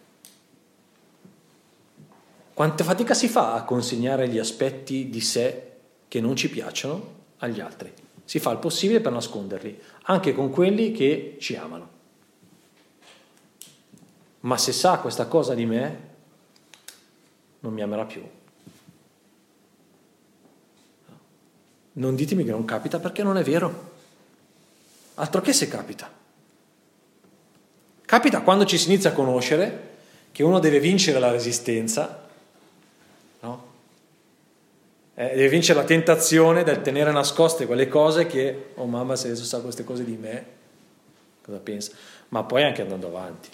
Quanta 2.53 2.83
fatica 2.83 3.15
si 3.15 3.29
fa 3.29 3.55
a 3.55 3.63
consegnare 3.63 4.29
gli 4.29 4.39
aspetti 4.39 5.09
di 5.09 5.21
sé 5.21 5.63
che 6.09 6.21
non 6.21 6.35
ci 6.35 6.51
piacciono 6.51 7.19
agli 7.39 7.61
altri? 7.61 7.93
Si 8.25 8.41
fa 8.41 8.51
il 8.51 8.59
possibile 8.59 9.01
per 9.01 9.13
nasconderli, 9.13 9.81
anche 10.05 10.35
con 10.35 10.51
quelli 10.51 10.91
che 10.93 11.37
ci 11.39 11.55
amano. 11.55 11.99
Ma 14.41 14.57
se 14.57 14.73
sa 14.73 14.99
questa 14.99 15.27
cosa 15.27 15.55
di 15.55 15.67
me, 15.67 16.09
non 17.61 17.73
mi 17.73 17.83
amerà 17.83 18.05
più. 18.05 18.27
Non 21.93 22.15
ditemi 22.15 22.45
che 22.45 22.51
non 22.51 22.65
capita 22.65 22.99
perché 22.99 23.23
non 23.23 23.37
è 23.37 23.43
vero. 23.43 23.93
Altro 25.15 25.41
che 25.41 25.53
se 25.53 25.69
capita. 25.69 26.11
Capita 28.07 28.41
quando 28.41 28.65
ci 28.65 28.79
si 28.79 28.89
inizia 28.89 29.11
a 29.11 29.13
conoscere 29.13 29.89
che 30.33 30.43
uno 30.43 30.59
deve 30.59 30.81
vincere 30.81 31.19
la 31.19 31.31
resistenza 31.31 32.29
eh, 35.21 35.35
deve 35.35 35.49
vincere 35.49 35.79
la 35.79 35.85
tentazione 35.85 36.65
del 36.65 36.81
tenere 36.81 37.13
nascoste 37.13 37.67
quelle 37.67 37.89
cose 37.89 38.25
che, 38.25 38.71
oh 38.77 38.87
mamma, 38.87 39.17
se 39.17 39.27
adesso 39.27 39.45
sa 39.45 39.61
queste 39.61 39.85
cose 39.85 40.03
di 40.03 40.17
me, 40.17 40.45
cosa 41.45 41.59
pensa? 41.59 41.93
Ma 42.29 42.43
poi 42.45 42.63
anche 42.63 42.81
andando 42.81 43.09
avanti. 43.09 43.51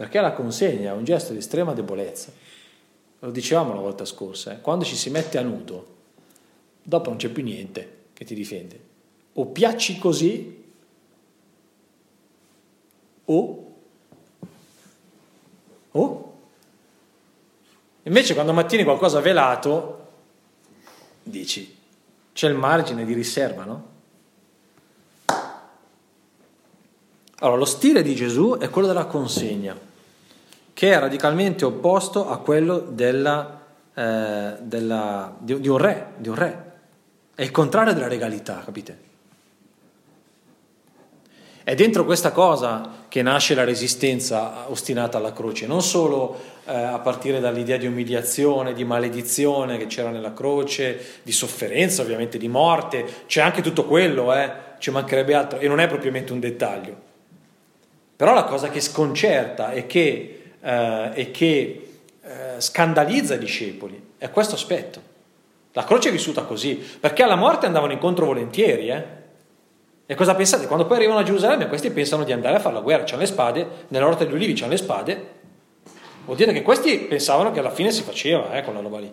Perché 0.00 0.18
la 0.22 0.32
consegna 0.32 0.92
è 0.92 0.94
un 0.94 1.04
gesto 1.04 1.32
di 1.32 1.40
estrema 1.40 1.74
debolezza. 1.74 2.32
Lo 3.18 3.30
dicevamo 3.30 3.74
la 3.74 3.80
volta 3.80 4.06
scorsa, 4.06 4.54
eh? 4.54 4.60
quando 4.62 4.82
ci 4.82 4.96
si 4.96 5.10
mette 5.10 5.36
a 5.36 5.42
nudo, 5.42 5.96
dopo 6.82 7.10
non 7.10 7.18
c'è 7.18 7.28
più 7.28 7.42
niente 7.42 7.98
che 8.14 8.24
ti 8.24 8.34
difende. 8.34 8.80
O 9.34 9.44
piacci 9.48 9.98
così, 9.98 10.64
o, 13.26 13.72
o 15.90 16.32
Invece 18.04 18.32
quando 18.32 18.54
mattini 18.54 18.84
qualcosa 18.84 19.20
velato, 19.20 20.08
dici, 21.22 21.76
c'è 22.32 22.48
il 22.48 22.54
margine 22.54 23.04
di 23.04 23.12
riserva, 23.12 23.64
no? 23.64 23.88
Allora, 27.40 27.58
lo 27.58 27.66
stile 27.66 28.00
di 28.00 28.14
Gesù 28.14 28.56
è 28.58 28.70
quello 28.70 28.88
della 28.88 29.04
consegna, 29.04 29.88
che 30.80 30.94
è 30.94 30.98
radicalmente 30.98 31.66
opposto 31.66 32.30
a 32.30 32.38
quello 32.38 32.78
della, 32.78 33.66
eh, 33.92 34.54
della, 34.62 35.36
di, 35.38 35.60
di, 35.60 35.68
un 35.68 35.76
re, 35.76 36.12
di 36.16 36.30
un 36.30 36.34
re. 36.34 36.72
È 37.34 37.42
il 37.42 37.50
contrario 37.50 37.92
della 37.92 38.08
regalità, 38.08 38.62
capite? 38.64 38.98
È 41.62 41.74
dentro 41.74 42.06
questa 42.06 42.32
cosa 42.32 43.04
che 43.08 43.20
nasce 43.20 43.54
la 43.54 43.64
resistenza 43.64 44.70
ostinata 44.70 45.18
alla 45.18 45.34
croce, 45.34 45.66
non 45.66 45.82
solo 45.82 46.40
eh, 46.64 46.72
a 46.72 46.98
partire 46.98 47.40
dall'idea 47.40 47.76
di 47.76 47.86
umiliazione, 47.86 48.72
di 48.72 48.84
maledizione 48.84 49.76
che 49.76 49.86
c'era 49.86 50.08
nella 50.08 50.32
croce, 50.32 50.98
di 51.22 51.32
sofferenza 51.32 52.00
ovviamente, 52.00 52.38
di 52.38 52.48
morte, 52.48 53.04
c'è 53.26 53.42
anche 53.42 53.60
tutto 53.60 53.84
quello, 53.84 54.32
eh, 54.32 54.50
ci 54.78 54.90
mancherebbe 54.90 55.34
altro, 55.34 55.58
e 55.58 55.68
non 55.68 55.78
è 55.78 55.86
propriamente 55.86 56.32
un 56.32 56.40
dettaglio. 56.40 56.96
Però 58.16 58.32
la 58.32 58.44
cosa 58.44 58.70
che 58.70 58.80
sconcerta 58.80 59.72
e 59.72 59.84
che, 59.84 60.39
eh, 60.60 61.10
e 61.14 61.30
che 61.30 61.88
eh, 62.22 62.60
scandalizza 62.60 63.34
i 63.34 63.38
discepoli 63.38 64.12
è 64.18 64.30
questo 64.30 64.54
aspetto. 64.54 65.08
La 65.72 65.84
croce 65.84 66.08
è 66.08 66.12
vissuta 66.12 66.42
così, 66.42 66.74
perché 66.74 67.22
alla 67.22 67.36
morte 67.36 67.66
andavano 67.66 67.92
incontro 67.92 68.26
volentieri, 68.26 68.88
eh? 68.88 69.18
E 70.04 70.14
cosa 70.16 70.34
pensate? 70.34 70.66
Quando 70.66 70.86
poi 70.86 70.96
arrivano 70.96 71.20
a 71.20 71.22
Gerusalemme, 71.22 71.68
questi 71.68 71.90
pensano 71.90 72.24
di 72.24 72.32
andare 72.32 72.56
a 72.56 72.58
fare 72.58 72.74
la 72.74 72.80
guerra, 72.80 73.04
c'hanno 73.04 73.20
le 73.20 73.26
spade, 73.26 73.68
nell'orta 73.88 74.24
degli 74.24 74.34
ulivi 74.34 74.54
c'hanno 74.54 74.72
le 74.72 74.76
spade. 74.76 75.28
Vuol 76.24 76.36
dire 76.36 76.52
che 76.52 76.62
questi 76.62 76.98
pensavano 76.98 77.52
che 77.52 77.60
alla 77.60 77.70
fine 77.70 77.92
si 77.92 78.02
faceva 78.02 78.52
eh, 78.52 78.64
quella 78.64 78.80
roba 78.80 78.98
lì. 78.98 79.12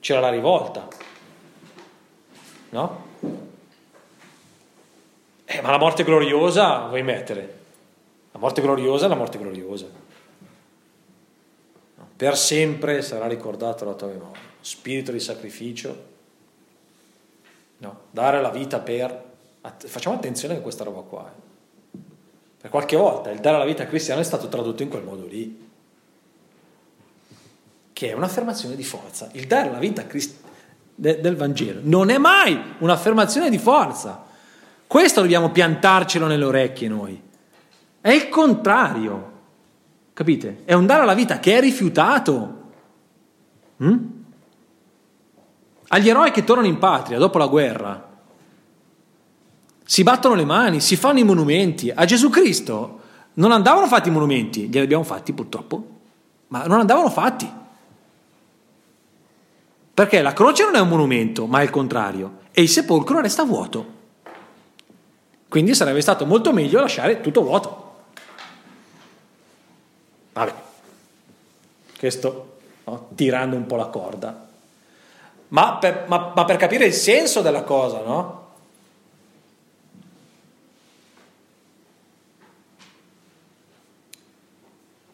C'era 0.00 0.20
la 0.20 0.28
rivolta. 0.28 0.86
No? 2.70 3.06
Eh, 5.46 5.62
ma 5.62 5.70
la 5.70 5.78
morte 5.78 6.04
gloriosa 6.04 6.88
vuoi 6.88 7.02
mettere? 7.02 7.58
La 8.32 8.38
morte 8.38 8.60
gloriosa 8.60 9.06
è 9.06 9.08
la 9.08 9.14
morte 9.14 9.38
gloriosa. 9.38 9.86
Per 12.18 12.36
sempre 12.36 13.00
sarà 13.00 13.26
ricordato 13.26 13.86
la 13.86 13.94
tua 13.94 14.08
memoria. 14.08 14.42
Spirito 14.60 15.12
di 15.12 15.20
sacrificio. 15.20 16.06
No? 17.78 18.00
Dare 18.10 18.42
la 18.42 18.50
vita 18.50 18.80
per 18.80 19.26
Facciamo 19.76 20.16
attenzione 20.16 20.56
a 20.56 20.60
questa 20.60 20.84
roba 20.84 21.00
qua. 21.00 21.30
Eh. 21.30 21.98
Per 22.60 22.70
qualche 22.70 22.96
volta 22.96 23.30
il 23.30 23.40
dare 23.40 23.58
la 23.58 23.64
vita 23.64 23.82
a 23.82 23.86
cristiano 23.86 24.20
è 24.20 24.24
stato 24.24 24.48
tradotto 24.48 24.82
in 24.82 24.88
quel 24.88 25.02
modo 25.02 25.26
lì, 25.26 25.68
che 27.92 28.10
è 28.10 28.12
un'affermazione 28.14 28.76
di 28.76 28.84
forza. 28.84 29.28
Il 29.32 29.46
dare 29.46 29.70
la 29.70 29.78
vita 29.78 30.06
Christ- 30.06 30.40
de- 30.94 31.20
del 31.20 31.36
Vangelo 31.36 31.80
non 31.82 32.10
è 32.10 32.18
mai 32.18 32.58
un'affermazione 32.78 33.50
di 33.50 33.58
forza. 33.58 34.26
Questo 34.86 35.20
dobbiamo 35.20 35.50
piantarcelo 35.50 36.26
nelle 36.26 36.44
orecchie 36.44 36.88
noi. 36.88 37.20
È 38.00 38.10
il 38.10 38.28
contrario. 38.28 39.36
Capite? 40.18 40.62
È 40.64 40.72
un 40.72 40.84
dare 40.84 41.04
la 41.04 41.14
vita 41.14 41.38
che 41.38 41.56
è 41.56 41.60
rifiutato. 41.60 42.62
Mm? 43.84 43.96
Agli 45.86 46.08
eroi 46.08 46.32
che 46.32 46.42
tornano 46.42 46.66
in 46.66 46.78
patria 46.78 47.18
dopo 47.18 47.38
la 47.38 47.46
guerra, 47.46 48.18
si 49.84 50.02
battono 50.02 50.34
le 50.34 50.44
mani, 50.44 50.80
si 50.80 50.96
fanno 50.96 51.20
i 51.20 51.22
monumenti. 51.22 51.92
A 51.94 52.04
Gesù 52.04 52.30
Cristo 52.30 53.00
non 53.34 53.52
andavano 53.52 53.86
fatti 53.86 54.08
i 54.08 54.10
monumenti, 54.10 54.62
glieli 54.62 54.80
abbiamo 54.86 55.04
fatti 55.04 55.32
purtroppo, 55.32 55.88
ma 56.48 56.66
non 56.66 56.80
andavano 56.80 57.10
fatti. 57.10 57.48
Perché 59.94 60.20
la 60.20 60.32
croce 60.32 60.64
non 60.64 60.74
è 60.74 60.80
un 60.80 60.88
monumento, 60.88 61.46
ma 61.46 61.60
è 61.60 61.62
il 61.62 61.70
contrario, 61.70 62.38
e 62.50 62.62
il 62.62 62.68
sepolcro 62.68 63.20
resta 63.20 63.44
vuoto. 63.44 63.86
Quindi 65.48 65.76
sarebbe 65.76 66.00
stato 66.00 66.26
molto 66.26 66.52
meglio 66.52 66.80
lasciare 66.80 67.20
tutto 67.20 67.44
vuoto. 67.44 67.86
Vabbè, 70.38 70.54
questo 71.98 72.58
no? 72.84 73.08
tirando 73.16 73.56
un 73.56 73.66
po' 73.66 73.74
la 73.74 73.86
corda. 73.86 74.46
Ma 75.48 75.78
per, 75.78 76.04
ma, 76.06 76.32
ma 76.34 76.44
per 76.44 76.56
capire 76.56 76.86
il 76.86 76.92
senso 76.92 77.40
della 77.40 77.62
cosa, 77.62 78.02
no? 78.02 78.46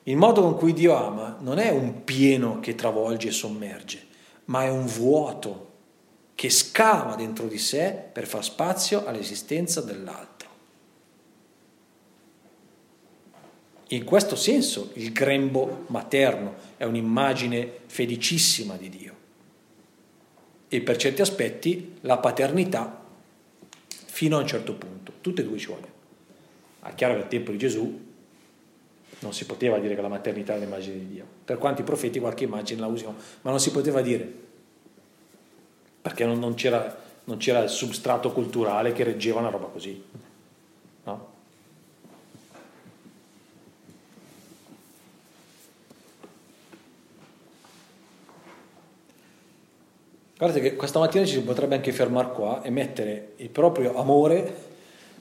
Il 0.02 0.16
modo 0.18 0.42
con 0.42 0.56
cui 0.58 0.74
Dio 0.74 0.94
ama 0.94 1.38
non 1.40 1.58
è 1.58 1.70
un 1.70 2.04
pieno 2.04 2.60
che 2.60 2.74
travolge 2.74 3.28
e 3.28 3.32
sommerge, 3.32 4.06
ma 4.46 4.64
è 4.64 4.68
un 4.68 4.84
vuoto 4.84 5.70
che 6.34 6.50
scava 6.50 7.14
dentro 7.14 7.46
di 7.46 7.56
sé 7.56 8.10
per 8.12 8.26
far 8.26 8.44
spazio 8.44 9.06
all'esistenza 9.06 9.80
dell'altro. 9.80 10.33
In 13.94 14.02
questo 14.02 14.34
senso 14.34 14.90
il 14.94 15.12
grembo 15.12 15.84
materno 15.86 16.54
è 16.76 16.82
un'immagine 16.82 17.70
felicissima 17.86 18.74
di 18.74 18.88
Dio 18.88 19.14
e 20.66 20.80
per 20.80 20.96
certi 20.96 21.22
aspetti 21.22 21.98
la 22.00 22.18
paternità 22.18 23.04
fino 23.86 24.36
a 24.36 24.40
un 24.40 24.48
certo 24.48 24.74
punto, 24.74 25.12
tutte 25.20 25.42
e 25.42 25.44
due 25.44 25.58
ci 25.58 25.66
vogliono. 25.66 25.92
È 26.82 26.92
chiaro 26.96 27.14
che 27.14 27.22
al 27.22 27.28
tempo 27.28 27.52
di 27.52 27.58
Gesù 27.58 28.02
Non 29.20 29.32
si 29.32 29.46
poteva 29.46 29.78
dire 29.78 29.94
che 29.94 30.02
la 30.02 30.08
maternità 30.08 30.54
è 30.54 30.58
l'immagine 30.58 30.98
di 30.98 31.08
Dio. 31.08 31.24
Per 31.44 31.56
quanti 31.56 31.82
profeti 31.84 32.18
qualche 32.18 32.44
immagine 32.44 32.80
la 32.80 32.88
usano, 32.88 33.14
ma 33.42 33.50
non 33.50 33.60
si 33.60 33.70
poteva 33.70 34.02
dire. 34.02 34.30
Perché 36.02 36.26
non, 36.26 36.40
non, 36.40 36.54
c'era, 36.54 36.94
non 37.24 37.38
c'era 37.38 37.62
il 37.62 37.70
substrato 37.70 38.32
culturale 38.32 38.92
che 38.92 39.04
reggeva 39.04 39.38
una 39.38 39.50
roba 39.50 39.66
così. 39.66 40.02
Guardate 50.36 50.60
che 50.60 50.74
questa 50.74 50.98
mattina 50.98 51.24
ci 51.24 51.34
si 51.34 51.42
potrebbe 51.42 51.76
anche 51.76 51.92
fermare 51.92 52.32
qua 52.32 52.62
e 52.62 52.70
mettere 52.70 53.34
il 53.36 53.50
proprio 53.50 53.96
amore 53.96 54.72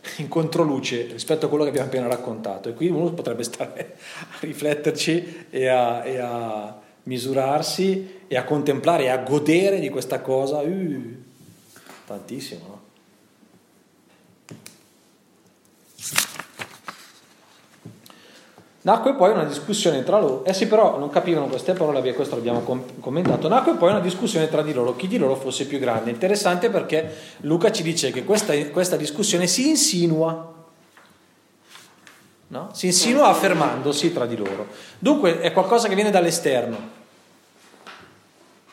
in 0.17 0.27
controluce 0.27 1.07
rispetto 1.11 1.45
a 1.45 1.49
quello 1.49 1.63
che 1.63 1.69
abbiamo 1.69 1.87
appena 1.87 2.07
raccontato 2.07 2.69
e 2.69 2.73
qui 2.73 2.89
uno 2.89 3.11
potrebbe 3.11 3.43
stare 3.43 3.95
a 4.17 4.37
rifletterci 4.39 5.45
e 5.49 5.67
a, 5.67 6.03
e 6.03 6.17
a 6.17 6.81
misurarsi 7.03 8.21
e 8.27 8.37
a 8.37 8.43
contemplare 8.43 9.03
e 9.03 9.09
a 9.09 9.17
godere 9.17 9.79
di 9.79 9.89
questa 9.89 10.21
cosa 10.21 10.59
uh, 10.59 11.15
tantissimo 12.05 12.65
no? 12.67 12.81
Nacque 18.83 19.13
poi 19.13 19.31
una 19.31 19.45
discussione 19.45 20.03
tra 20.03 20.19
loro, 20.19 20.43
essi 20.45 20.67
però 20.67 20.99
non 20.99 21.09
capivano 21.09 21.47
queste 21.47 21.71
parole, 21.71 22.13
questo 22.13 22.35
l'abbiamo 22.35 22.63
commentato, 22.99 23.47
nacque 23.47 23.75
poi 23.75 23.91
una 23.91 24.01
discussione 24.01 24.49
tra 24.49 24.61
di 24.61 24.73
loro, 24.73 24.97
chi 24.97 25.07
di 25.07 25.17
loro 25.17 25.35
fosse 25.35 25.65
più 25.67 25.79
grande. 25.79 26.11
Interessante 26.11 26.69
perché 26.69 27.15
Luca 27.41 27.71
ci 27.71 27.81
dice 27.81 28.11
che 28.11 28.25
questa, 28.25 28.53
questa 28.71 28.97
discussione 28.97 29.47
si 29.47 29.69
insinua, 29.69 30.53
no? 32.47 32.69
si 32.73 32.87
insinua 32.87 33.29
affermandosi 33.29 34.11
tra 34.11 34.25
di 34.25 34.35
loro. 34.35 34.67
Dunque 34.99 35.39
è 35.39 35.53
qualcosa 35.53 35.87
che 35.87 35.95
viene 35.95 36.11
dall'esterno. 36.11 36.77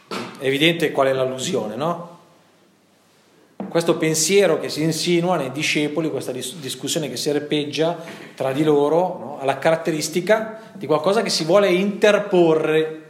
È 0.09 0.45
evidente 0.45 0.91
qual 0.91 1.07
è 1.07 1.13
l'allusione, 1.13 1.77
no? 1.77 2.20
Questo 3.69 3.97
pensiero 3.97 4.59
che 4.59 4.69
si 4.69 4.83
insinua 4.83 5.37
nei 5.37 5.53
discepoli, 5.53 6.11
questa 6.11 6.33
discussione 6.33 7.09
che 7.09 7.17
serpeggia 7.17 7.97
tra 8.35 8.53
di 8.53 8.63
loro, 8.63 8.97
no? 8.97 9.39
ha 9.41 9.45
la 9.45 9.59
caratteristica 9.59 10.73
di 10.75 10.87
qualcosa 10.87 11.23
che 11.23 11.31
si 11.31 11.45
vuole 11.45 11.69
interporre 11.71 13.09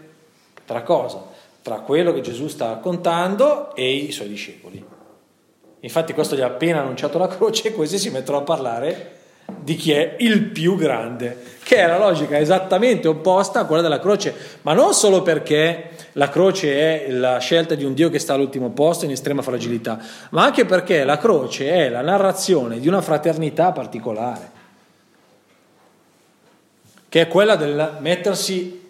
tra 0.65 0.83
cosa? 0.83 1.23
Tra 1.63 1.81
quello 1.81 2.13
che 2.13 2.21
Gesù 2.21 2.49
sta 2.49 2.69
raccontando 2.69 3.75
e 3.75 3.91
i 3.91 4.13
suoi 4.13 4.29
discepoli. 4.29 4.85
Infatti 5.81 6.13
questo 6.13 6.37
gli 6.37 6.41
ha 6.41 6.47
appena 6.47 6.81
annunciato 6.81 7.19
la 7.19 7.29
croce 7.29 7.69
e 7.69 7.73
questi 7.73 7.99
si 7.99 8.11
mettono 8.11 8.39
a 8.39 8.43
parlare 8.43 9.20
di 9.63 9.77
chi 9.77 9.93
è 9.93 10.17
il 10.19 10.43
più 10.45 10.77
grande, 10.77 11.37
che 11.63 11.77
è 11.77 11.87
la 11.87 11.99
logica 11.99 12.39
esattamente 12.39 13.09
opposta 13.09 13.61
a 13.61 13.65
quella 13.65 13.83
della 13.83 14.01
croce, 14.01 14.35
ma 14.63 14.73
non 14.73 14.95
solo 14.95 15.23
perché 15.23 15.91
la 16.15 16.29
croce 16.29 17.07
è 17.07 17.11
la 17.11 17.39
scelta 17.39 17.75
di 17.75 17.85
un 17.85 17.95
Dio 17.95 18.11
che 18.11 18.19
sta 18.19 18.35
all'ultimo 18.35 18.71
posto 18.71 19.05
in 19.05 19.13
estrema 19.13 19.43
fragilità, 19.43 19.99
ma 20.31 20.43
anche 20.45 20.65
perché 20.65 21.05
la 21.05 21.19
croce 21.19 21.71
è 21.71 21.89
la 21.89 22.01
narrazione 22.01 22.81
di 22.81 22.89
una 22.89 23.01
fraternità 23.01 23.73
particolare, 23.73 24.51
che 27.09 27.21
è 27.21 27.29
quella 27.29 27.57
del 27.57 27.97
mettersi 28.01 28.89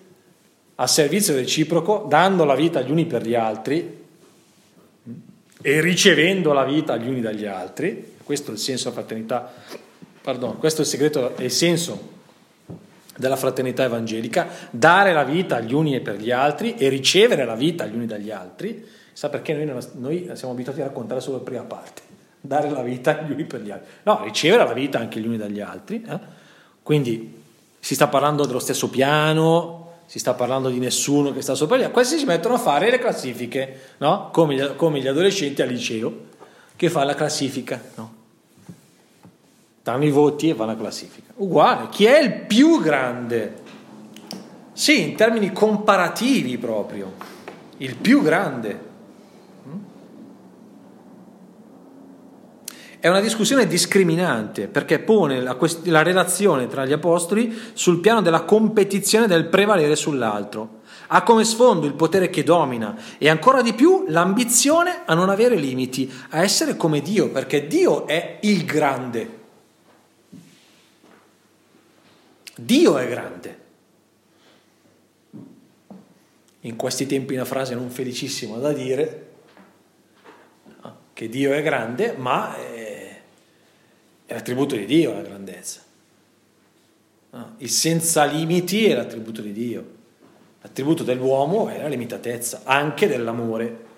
a 0.76 0.86
servizio 0.86 1.34
reciproco, 1.34 2.06
dando 2.08 2.44
la 2.44 2.54
vita 2.54 2.78
agli 2.78 2.90
uni 2.90 3.04
per 3.04 3.26
gli 3.26 3.34
altri 3.34 3.98
e 5.60 5.80
ricevendo 5.82 6.54
la 6.54 6.64
vita 6.64 6.94
agli 6.94 7.08
uni 7.08 7.20
dagli 7.20 7.44
altri. 7.44 8.16
Questo 8.24 8.50
è 8.50 8.54
il 8.54 8.60
senso 8.60 8.88
della 8.88 9.00
fraternità, 9.02 9.52
pardon, 10.30 10.58
questo 10.58 10.82
è 10.82 10.84
il 10.84 10.90
segreto 10.90 11.36
e 11.36 11.44
il 11.44 11.50
senso 11.50 12.18
della 13.16 13.36
fraternità 13.36 13.82
evangelica, 13.82 14.48
dare 14.70 15.12
la 15.12 15.24
vita 15.24 15.56
agli 15.56 15.74
uni 15.74 15.94
e 15.96 16.00
per 16.00 16.16
gli 16.16 16.30
altri 16.30 16.76
e 16.76 16.88
ricevere 16.88 17.44
la 17.44 17.56
vita 17.56 17.84
agli 17.84 17.96
uni 17.96 18.06
dagli 18.06 18.30
altri. 18.30 18.86
Sa 19.12 19.28
perché 19.28 19.52
noi, 19.52 19.84
noi 19.94 20.30
siamo 20.34 20.54
abituati 20.54 20.80
a 20.80 20.84
raccontare 20.84 21.20
solo 21.20 21.38
la 21.38 21.42
prima 21.42 21.62
parte, 21.62 22.02
dare 22.40 22.70
la 22.70 22.82
vita 22.82 23.18
agli 23.18 23.32
uni 23.32 23.44
per 23.44 23.60
gli 23.60 23.70
altri. 23.70 23.86
No, 24.04 24.22
ricevere 24.22 24.64
la 24.64 24.72
vita 24.72 24.98
anche 24.98 25.20
gli 25.20 25.26
uni 25.26 25.36
dagli 25.36 25.60
altri. 25.60 26.02
Eh? 26.08 26.18
Quindi 26.82 27.42
si 27.78 27.94
sta 27.94 28.06
parlando 28.06 28.46
dello 28.46 28.60
stesso 28.60 28.88
piano, 28.88 29.98
si 30.06 30.20
sta 30.20 30.34
parlando 30.34 30.70
di 30.70 30.78
nessuno 30.78 31.32
che 31.32 31.42
sta 31.42 31.54
sopra 31.54 31.76
gli 31.76 31.80
altri. 31.80 31.94
Questi 31.94 32.18
si 32.18 32.24
mettono 32.24 32.54
a 32.54 32.58
fare 32.58 32.88
le 32.88 32.98
classifiche, 32.98 33.80
no? 33.98 34.30
come, 34.32 34.54
gli, 34.54 34.76
come, 34.76 35.00
gli, 35.00 35.08
adolescenti 35.08 35.60
al 35.60 35.68
liceo, 35.68 36.12
che 36.76 36.88
fa 36.88 37.04
la 37.04 37.14
classifica. 37.14 37.82
No? 37.96 38.19
Danno 39.82 40.04
i 40.04 40.10
voti 40.10 40.50
e 40.50 40.54
vanno 40.54 40.72
a 40.72 40.76
classifica. 40.76 41.32
Uguale, 41.36 41.88
chi 41.90 42.04
è 42.04 42.20
il 42.20 42.32
più 42.42 42.80
grande? 42.80 43.68
Sì, 44.72 45.02
in 45.02 45.14
termini 45.14 45.52
comparativi 45.52 46.58
proprio, 46.58 47.12
il 47.78 47.96
più 47.96 48.22
grande. 48.22 48.88
È 53.00 53.08
una 53.08 53.20
discussione 53.20 53.66
discriminante 53.66 54.68
perché 54.68 54.98
pone 54.98 55.40
la, 55.40 55.54
quest- 55.54 55.86
la, 55.86 56.02
relazione 56.02 56.66
tra 56.66 56.84
gli 56.84 56.92
apostoli 56.92 57.58
sul 57.72 57.98
piano 58.00 58.20
della 58.20 58.42
competizione 58.42 59.26
del 59.26 59.46
prevalere 59.46 59.96
sull'altro. 59.96 60.80
Ha 61.06 61.22
come 61.22 61.44
sfondo 61.44 61.86
il 61.86 61.94
potere 61.94 62.28
che 62.28 62.42
domina 62.42 62.94
e 63.16 63.30
ancora 63.30 63.62
di 63.62 63.72
più 63.72 64.04
l'ambizione 64.08 65.00
a 65.06 65.14
non 65.14 65.30
avere 65.30 65.56
limiti, 65.56 66.12
a 66.28 66.42
essere 66.42 66.76
come 66.76 67.00
Dio, 67.00 67.30
perché 67.30 67.66
Dio 67.66 68.06
è 68.06 68.36
il 68.42 68.66
grande. 68.66 69.39
Dio 72.64 72.98
è 72.98 73.08
grande. 73.08 73.58
In 76.60 76.76
questi 76.76 77.06
tempi 77.06 77.34
una 77.34 77.46
frase 77.46 77.74
non 77.74 77.88
felicissima 77.90 78.58
da 78.58 78.72
dire, 78.72 79.28
che 81.14 81.28
Dio 81.28 81.52
è 81.52 81.62
grande, 81.62 82.14
ma 82.16 82.54
è, 82.56 83.20
l'attributo 84.26 84.76
di 84.76 84.84
Dio 84.84 85.12
la 85.12 85.22
grandezza. 85.22 85.80
Il 87.58 87.70
senza 87.70 88.24
limiti 88.24 88.86
è 88.86 88.94
l'attributo 88.94 89.40
di 89.40 89.52
Dio. 89.52 89.98
L'attributo 90.60 91.02
dell'uomo 91.02 91.68
è 91.68 91.80
la 91.80 91.88
limitatezza, 91.88 92.62
anche 92.64 93.06
dell'amore. 93.06 93.88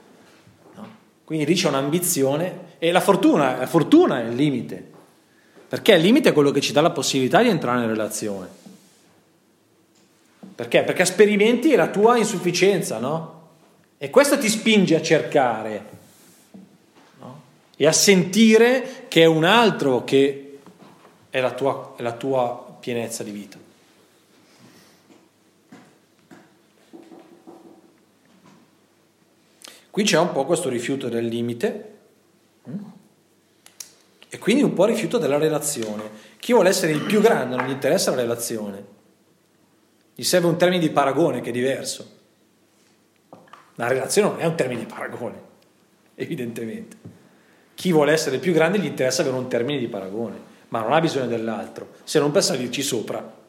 Quindi 1.24 1.46
lì 1.46 1.54
c'è 1.54 1.68
un'ambizione 1.68 2.76
e 2.78 2.92
la 2.92 3.00
fortuna, 3.00 3.56
la 3.56 3.66
fortuna 3.66 4.20
è 4.20 4.24
il 4.24 4.34
limite. 4.34 4.90
Perché 5.72 5.94
il 5.94 6.02
limite 6.02 6.28
è 6.28 6.32
quello 6.34 6.50
che 6.50 6.60
ci 6.60 6.70
dà 6.70 6.82
la 6.82 6.90
possibilità 6.90 7.40
di 7.40 7.48
entrare 7.48 7.80
in 7.80 7.88
relazione. 7.88 8.46
Perché? 10.54 10.82
Perché 10.82 11.06
sperimenti 11.06 11.74
la 11.74 11.88
tua 11.88 12.18
insufficienza, 12.18 12.98
no? 12.98 13.48
E 13.96 14.10
questo 14.10 14.36
ti 14.36 14.50
spinge 14.50 14.96
a 14.96 15.00
cercare 15.00 15.84
no? 17.20 17.42
e 17.74 17.86
a 17.86 17.92
sentire 17.92 19.06
che 19.08 19.22
è 19.22 19.24
un 19.24 19.44
altro 19.44 20.04
che 20.04 20.58
è 21.30 21.40
la 21.40 21.52
tua, 21.52 21.94
è 21.96 22.02
la 22.02 22.12
tua 22.12 22.76
pienezza 22.78 23.22
di 23.22 23.30
vita. 23.30 23.56
Qui 29.90 30.04
c'è 30.04 30.18
un 30.18 30.32
po' 30.32 30.44
questo 30.44 30.68
rifiuto 30.68 31.08
del 31.08 31.24
limite. 31.24 31.94
Mm? 32.68 32.91
E 34.34 34.38
quindi 34.38 34.62
un 34.62 34.72
po' 34.72 34.86
rifiuto 34.86 35.18
della 35.18 35.36
relazione. 35.36 36.04
Chi 36.38 36.54
vuole 36.54 36.70
essere 36.70 36.92
il 36.92 37.02
più 37.02 37.20
grande 37.20 37.54
non 37.54 37.66
gli 37.66 37.72
interessa 37.72 38.12
la 38.12 38.22
relazione. 38.22 38.82
Gli 40.14 40.22
serve 40.22 40.46
un 40.46 40.56
termine 40.56 40.80
di 40.80 40.88
paragone 40.88 41.42
che 41.42 41.50
è 41.50 41.52
diverso. 41.52 42.10
La 43.74 43.88
relazione 43.88 44.30
non 44.30 44.40
è 44.40 44.46
un 44.46 44.54
termine 44.54 44.80
di 44.80 44.86
paragone, 44.86 45.38
evidentemente. 46.14 46.96
Chi 47.74 47.92
vuole 47.92 48.12
essere 48.12 48.36
il 48.36 48.40
più 48.40 48.54
grande 48.54 48.78
gli 48.78 48.86
interessa 48.86 49.20
avere 49.20 49.36
un 49.36 49.48
termine 49.48 49.78
di 49.78 49.88
paragone, 49.88 50.40
ma 50.68 50.80
non 50.80 50.94
ha 50.94 51.00
bisogno 51.00 51.26
dell'altro, 51.26 51.90
se 52.02 52.18
non 52.18 52.30
per 52.30 52.42
salirci 52.42 52.80
sopra. 52.80 53.40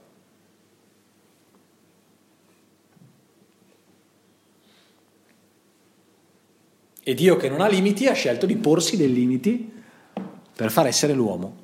E 7.01 7.14
Dio 7.14 7.38
che 7.38 7.47
non 7.47 7.62
ha 7.62 7.68
limiti 7.68 8.05
ha 8.07 8.14
scelto 8.14 8.45
di 8.45 8.57
porsi 8.57 8.97
dei 8.97 9.14
limiti 9.14 9.72
per 10.56 10.72
far 10.72 10.88
essere 10.88 11.14
l'uomo. 11.14 11.62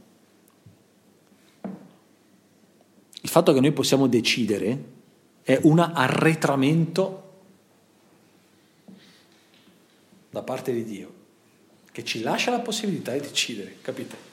Il 3.22 3.30
fatto 3.30 3.54
che 3.54 3.60
noi 3.60 3.72
possiamo 3.72 4.08
decidere 4.08 4.84
è 5.44 5.60
un 5.64 5.80
arretramento 5.80 7.24
da 10.30 10.42
parte 10.44 10.72
di 10.72 10.84
Dio, 10.84 11.14
che 11.92 12.04
ci 12.04 12.22
lascia 12.22 12.52
la 12.52 12.60
possibilità 12.60 13.12
di 13.12 13.20
decidere, 13.20 13.78
capite? 13.82 14.28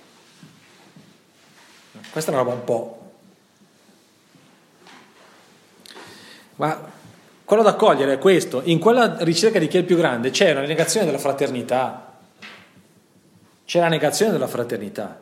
Questa 2.11 2.31
è 2.31 2.35
una 2.35 2.43
roba 2.43 2.55
un 2.55 2.65
po'... 2.65 3.01
Ma 6.57 6.93
quello 7.45 7.63
da 7.63 7.75
cogliere 7.75 8.15
è 8.15 8.19
questo, 8.19 8.63
in 8.65 8.79
quella 8.79 9.23
ricerca 9.23 9.59
di 9.59 9.69
chi 9.69 9.77
è 9.77 9.81
il 9.81 9.87
più 9.87 9.97
grande 9.97 10.31
c'è 10.31 10.53
una 10.53 10.63
negazione 10.63 11.05
della 11.05 11.19
fraternità, 11.19 12.06
c'è 13.67 13.81
la 13.81 13.89
negazione 13.89 14.33
della 14.33 14.47
fraternità, 14.47 15.21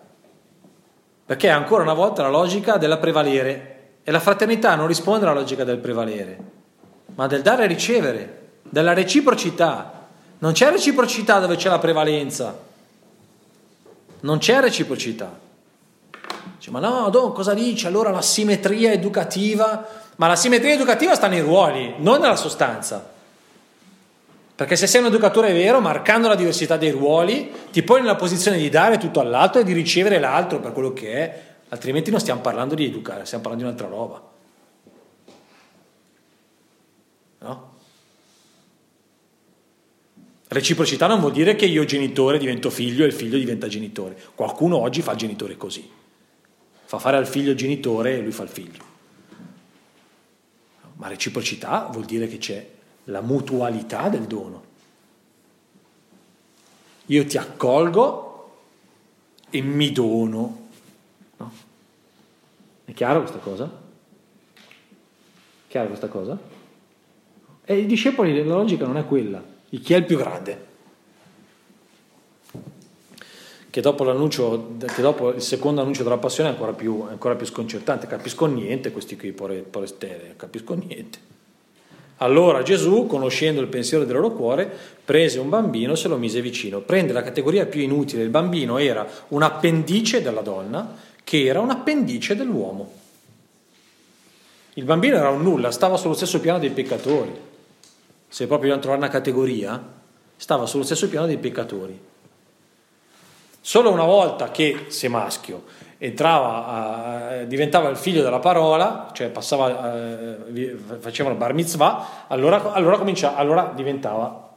perché 1.26 1.48
ancora 1.48 1.82
una 1.82 1.94
volta 1.94 2.22
la 2.22 2.28
logica 2.28 2.76
della 2.76 2.98
prevalere. 2.98 3.70
E 4.04 4.10
la 4.10 4.20
fraternità 4.20 4.74
non 4.74 4.86
risponde 4.86 5.24
alla 5.24 5.34
logica 5.34 5.64
del 5.64 5.78
prevalere, 5.78 6.38
ma 7.14 7.26
del 7.26 7.40
dare 7.40 7.64
e 7.64 7.66
ricevere, 7.66 8.42
della 8.62 8.92
reciprocità. 8.92 10.08
Non 10.40 10.52
c'è 10.52 10.70
reciprocità 10.70 11.38
dove 11.38 11.56
c'è 11.56 11.70
la 11.70 11.78
prevalenza. 11.78 12.54
Non 14.20 14.36
c'è 14.36 14.60
reciprocità. 14.60 15.38
Dice, 16.58 16.70
ma 16.70 16.80
no, 16.80 17.08
Don, 17.08 17.32
cosa 17.32 17.54
dici? 17.54 17.86
Allora 17.86 18.10
la 18.10 18.20
simmetria 18.20 18.92
educativa. 18.92 19.88
Ma 20.16 20.26
la 20.26 20.36
simmetria 20.36 20.74
educativa 20.74 21.14
sta 21.14 21.26
nei 21.26 21.40
ruoli, 21.40 21.94
non 21.98 22.20
nella 22.20 22.36
sostanza. 22.36 23.12
Perché 24.56 24.76
se 24.76 24.86
sei 24.86 25.00
un 25.00 25.08
educatore 25.08 25.52
vero, 25.52 25.80
marcando 25.80 26.28
la 26.28 26.36
diversità 26.36 26.76
dei 26.76 26.90
ruoli, 26.90 27.50
ti 27.72 27.82
poni 27.82 28.02
nella 28.02 28.14
posizione 28.14 28.56
di 28.56 28.68
dare 28.68 28.98
tutto 28.98 29.18
all'altro 29.18 29.60
e 29.60 29.64
di 29.64 29.72
ricevere 29.72 30.20
l'altro 30.20 30.60
per 30.60 30.72
quello 30.72 30.92
che 30.92 31.12
è, 31.12 31.42
altrimenti 31.70 32.12
non 32.12 32.20
stiamo 32.20 32.40
parlando 32.40 32.76
di 32.76 32.84
educare, 32.84 33.24
stiamo 33.24 33.42
parlando 33.42 33.66
di 33.66 33.72
un'altra 33.72 33.96
roba. 33.96 34.32
No? 37.40 37.72
Reciprocità 40.46 41.08
non 41.08 41.18
vuol 41.18 41.32
dire 41.32 41.56
che 41.56 41.66
io 41.66 41.84
genitore 41.84 42.38
divento 42.38 42.70
figlio 42.70 43.02
e 43.02 43.08
il 43.08 43.12
figlio 43.12 43.38
diventa 43.38 43.66
genitore. 43.66 44.16
Qualcuno 44.36 44.76
oggi 44.76 45.02
fa 45.02 45.12
il 45.12 45.18
genitore 45.18 45.56
così. 45.56 45.90
Fa 46.84 47.00
fare 47.00 47.16
al 47.16 47.26
figlio 47.26 47.50
il 47.50 47.56
genitore 47.56 48.18
e 48.18 48.20
lui 48.20 48.30
fa 48.30 48.44
il 48.44 48.48
figlio. 48.50 48.84
Ma 50.94 51.08
reciprocità 51.08 51.88
vuol 51.90 52.04
dire 52.04 52.28
che 52.28 52.38
c'è 52.38 52.73
la 53.04 53.20
mutualità 53.20 54.08
del 54.08 54.22
dono. 54.22 54.62
Io 57.06 57.26
ti 57.26 57.36
accolgo 57.36 58.56
e 59.50 59.60
mi 59.60 59.92
dono. 59.92 60.68
No? 61.36 61.52
È 62.84 62.92
chiaro 62.92 63.20
questa 63.20 63.38
cosa? 63.38 63.70
Chiaro 65.68 65.88
questa 65.88 66.08
cosa? 66.08 66.38
E 67.64 67.78
i 67.78 67.86
discepoli 67.86 68.36
la 68.44 68.54
logica 68.54 68.86
non 68.86 68.96
è 68.96 69.06
quella. 69.06 69.42
Chi 69.68 69.92
è 69.92 69.96
il 69.96 70.04
più 70.04 70.16
grande? 70.16 70.72
Che 73.68 73.80
dopo, 73.80 74.04
l'annuncio, 74.04 74.76
che 74.78 75.02
dopo 75.02 75.30
il 75.30 75.42
secondo 75.42 75.80
annuncio 75.80 76.04
della 76.04 76.18
passione 76.18 76.48
è 76.48 76.52
ancora 76.52 76.72
più, 76.72 77.08
è 77.08 77.10
ancora 77.10 77.34
più 77.34 77.44
sconcertante. 77.44 78.06
Capisco 78.06 78.46
niente, 78.46 78.92
questi 78.92 79.16
qui, 79.16 79.32
pore, 79.32 79.62
pore 79.62 79.88
stelle, 79.88 80.34
capisco 80.36 80.74
niente. 80.74 81.33
Allora 82.18 82.62
Gesù, 82.62 83.06
conoscendo 83.06 83.60
il 83.60 83.66
pensiero 83.66 84.04
del 84.04 84.14
loro 84.14 84.32
cuore, 84.32 84.70
prese 85.04 85.38
un 85.38 85.48
bambino 85.48 85.92
e 85.92 85.96
se 85.96 86.08
lo 86.08 86.16
mise 86.16 86.40
vicino. 86.40 86.80
Prende 86.80 87.12
la 87.12 87.22
categoria 87.22 87.66
più 87.66 87.80
inutile, 87.80 88.22
il 88.22 88.28
bambino 88.28 88.78
era 88.78 89.06
un 89.28 89.42
appendice 89.42 90.22
della 90.22 90.40
donna 90.40 90.96
che 91.24 91.44
era 91.44 91.60
un 91.60 91.70
appendice 91.70 92.36
dell'uomo. 92.36 92.92
Il 94.74 94.84
bambino 94.84 95.16
era 95.16 95.30
un 95.30 95.42
nulla, 95.42 95.70
stava 95.70 95.96
sullo 95.96 96.14
stesso 96.14 96.40
piano 96.40 96.58
dei 96.58 96.70
peccatori. 96.70 97.32
Se 98.28 98.46
proprio 98.46 98.74
dobbiamo 98.74 98.80
trovare 98.80 99.02
una 99.02 99.10
categoria, 99.10 99.92
stava 100.36 100.66
sullo 100.66 100.84
stesso 100.84 101.08
piano 101.08 101.26
dei 101.26 101.38
peccatori. 101.38 101.98
Solo 103.60 103.90
una 103.90 104.04
volta 104.04 104.50
che, 104.50 104.86
se 104.88 105.08
maschio, 105.08 105.64
entrava, 106.04 107.40
eh, 107.40 107.46
diventava 107.46 107.88
il 107.88 107.96
figlio 107.96 108.22
della 108.22 108.38
parola, 108.38 109.08
cioè 109.14 109.30
passava, 109.30 109.94
eh, 109.94 110.76
facevano 110.98 111.34
bar 111.34 111.54
mitzvah, 111.54 112.26
allora, 112.26 112.72
allora, 112.72 112.98
comincia, 112.98 113.34
allora 113.34 113.72
diventava 113.74 114.52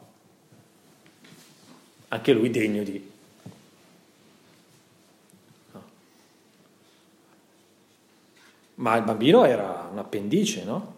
anche 2.10 2.34
lui 2.34 2.50
degno 2.50 2.84
di... 2.84 3.12
No. 5.72 5.84
Ma 8.76 8.98
il 8.98 9.04
bambino 9.04 9.46
era 9.46 9.88
un 9.90 10.00
appendice, 10.00 10.66
no? 10.66 10.96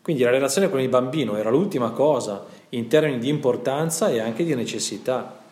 Quindi 0.00 0.22
la 0.22 0.30
relazione 0.30 0.70
con 0.70 0.78
il 0.78 0.88
bambino 0.88 1.34
era 1.34 1.50
l'ultima 1.50 1.90
cosa 1.90 2.44
in 2.68 2.86
termini 2.86 3.18
di 3.18 3.28
importanza 3.28 4.10
e 4.10 4.20
anche 4.20 4.44
di 4.44 4.54
necessità 4.54 5.42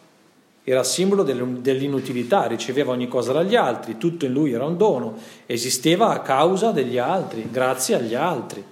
era 0.64 0.84
simbolo 0.84 1.24
dell'inutilità, 1.24 2.46
riceveva 2.46 2.92
ogni 2.92 3.08
cosa 3.08 3.32
dagli 3.32 3.56
altri, 3.56 3.98
tutto 3.98 4.26
in 4.26 4.32
lui 4.32 4.52
era 4.52 4.64
un 4.64 4.76
dono, 4.76 5.18
esisteva 5.46 6.10
a 6.10 6.20
causa 6.20 6.70
degli 6.70 6.98
altri, 6.98 7.48
grazie 7.50 7.96
agli 7.96 8.14
altri. 8.14 8.64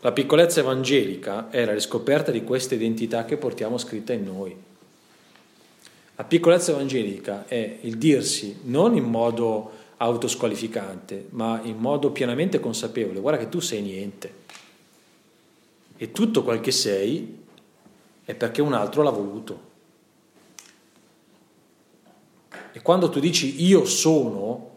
La 0.00 0.12
piccolezza 0.12 0.60
evangelica 0.60 1.48
è 1.48 1.64
la 1.64 1.72
riscoperta 1.72 2.30
di 2.30 2.44
questa 2.44 2.74
identità 2.74 3.24
che 3.24 3.38
portiamo 3.38 3.78
scritta 3.78 4.12
in 4.12 4.24
noi. 4.24 4.54
La 6.14 6.24
piccolezza 6.24 6.72
evangelica 6.72 7.46
è 7.46 7.78
il 7.80 7.96
dirsi 7.96 8.58
non 8.64 8.94
in 8.94 9.04
modo 9.04 9.70
autosqualificante, 9.96 11.28
ma 11.30 11.58
in 11.62 11.78
modo 11.78 12.10
pienamente 12.10 12.60
consapevole, 12.60 13.20
guarda 13.20 13.40
che 13.40 13.48
tu 13.48 13.60
sei 13.60 13.80
niente 13.80 14.37
e 15.98 16.12
tutto 16.12 16.44
quel 16.44 16.60
che 16.60 16.70
sei 16.70 17.44
è 18.24 18.34
perché 18.34 18.62
un 18.62 18.72
altro 18.72 19.02
l'ha 19.02 19.10
voluto. 19.10 19.66
E 22.72 22.80
quando 22.80 23.10
tu 23.10 23.18
dici 23.18 23.64
io 23.64 23.84
sono, 23.84 24.70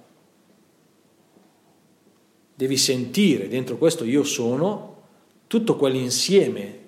devi 2.56 2.76
sentire 2.76 3.48
dentro 3.48 3.78
questo 3.78 4.04
io 4.04 4.24
sono 4.24 5.04
tutto 5.46 5.76
quell'insieme 5.76 6.80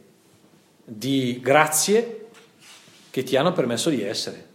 di 0.83 1.39
grazie 1.39 2.29
che 3.11 3.21
ti 3.21 3.35
hanno 3.35 3.53
permesso 3.53 3.91
di 3.91 4.01
essere. 4.01 4.51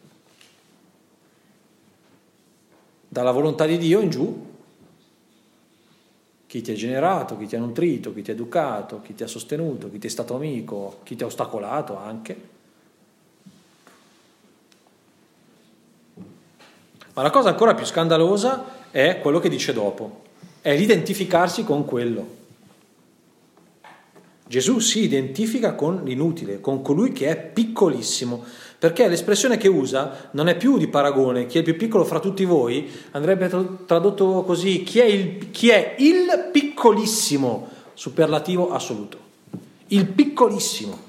Dalla 3.06 3.30
volontà 3.30 3.64
di 3.64 3.78
Dio 3.78 4.00
in 4.00 4.10
giù 4.10 4.47
chi 6.48 6.62
ti 6.62 6.70
ha 6.70 6.74
generato, 6.74 7.36
chi 7.36 7.46
ti 7.46 7.56
ha 7.56 7.58
nutrito, 7.58 8.14
chi 8.14 8.22
ti 8.22 8.30
ha 8.30 8.32
educato, 8.32 9.02
chi 9.02 9.14
ti 9.14 9.22
ha 9.22 9.26
sostenuto, 9.26 9.90
chi 9.90 9.98
ti 9.98 10.06
è 10.06 10.10
stato 10.10 10.34
amico, 10.34 11.00
chi 11.02 11.14
ti 11.14 11.22
ha 11.22 11.26
ostacolato 11.26 11.94
anche. 11.94 12.48
Ma 17.12 17.22
la 17.22 17.28
cosa 17.28 17.50
ancora 17.50 17.74
più 17.74 17.84
scandalosa 17.84 18.90
è 18.90 19.18
quello 19.20 19.40
che 19.40 19.50
dice 19.50 19.74
dopo, 19.74 20.22
è 20.62 20.74
l'identificarsi 20.74 21.64
con 21.64 21.84
quello. 21.84 22.36
Gesù 24.46 24.78
si 24.78 25.02
identifica 25.02 25.74
con 25.74 26.00
l'inutile, 26.02 26.60
con 26.60 26.80
colui 26.80 27.12
che 27.12 27.28
è 27.28 27.36
piccolissimo, 27.36 28.42
perché 28.78 29.08
l'espressione 29.08 29.56
che 29.56 29.66
usa 29.66 30.28
non 30.32 30.48
è 30.48 30.56
più 30.56 30.78
di 30.78 30.86
paragone, 30.86 31.46
chi 31.46 31.56
è 31.56 31.58
il 31.58 31.64
più 31.64 31.76
piccolo 31.76 32.04
fra 32.04 32.20
tutti 32.20 32.44
voi, 32.44 32.88
andrebbe 33.10 33.48
tradotto 33.86 34.44
così, 34.44 34.84
chi 34.84 35.00
è 35.00 35.04
il, 35.04 35.50
chi 35.50 35.70
è 35.70 35.96
il 35.98 36.50
piccolissimo, 36.52 37.68
superlativo 37.94 38.70
assoluto, 38.72 39.18
il 39.88 40.06
piccolissimo. 40.06 41.06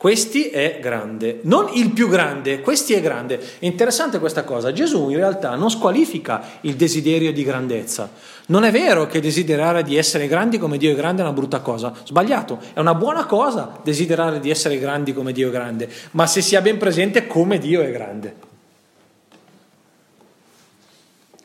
Questi 0.00 0.48
è 0.48 0.78
grande, 0.80 1.40
non 1.42 1.72
il 1.74 1.90
più 1.90 2.08
grande, 2.08 2.62
questi 2.62 2.94
è 2.94 3.02
grande. 3.02 3.38
È 3.58 3.66
interessante 3.66 4.18
questa 4.18 4.44
cosa, 4.44 4.72
Gesù 4.72 5.10
in 5.10 5.16
realtà 5.16 5.56
non 5.56 5.70
squalifica 5.70 6.42
il 6.62 6.74
desiderio 6.74 7.34
di 7.34 7.44
grandezza. 7.44 8.10
Non 8.46 8.64
è 8.64 8.70
vero 8.70 9.06
che 9.06 9.20
desiderare 9.20 9.82
di 9.82 9.98
essere 9.98 10.26
grandi 10.26 10.56
come 10.56 10.78
Dio 10.78 10.92
è 10.92 10.94
grande 10.94 11.20
è 11.20 11.24
una 11.26 11.34
brutta 11.34 11.60
cosa, 11.60 11.92
sbagliato, 12.02 12.60
è 12.72 12.80
una 12.80 12.94
buona 12.94 13.26
cosa 13.26 13.78
desiderare 13.84 14.40
di 14.40 14.48
essere 14.48 14.78
grandi 14.78 15.12
come 15.12 15.32
Dio 15.32 15.48
è 15.48 15.50
grande, 15.50 15.86
ma 16.12 16.26
se 16.26 16.40
si 16.40 16.56
ha 16.56 16.62
ben 16.62 16.78
presente 16.78 17.26
come 17.26 17.58
Dio 17.58 17.82
è 17.82 17.92
grande. 17.92 18.34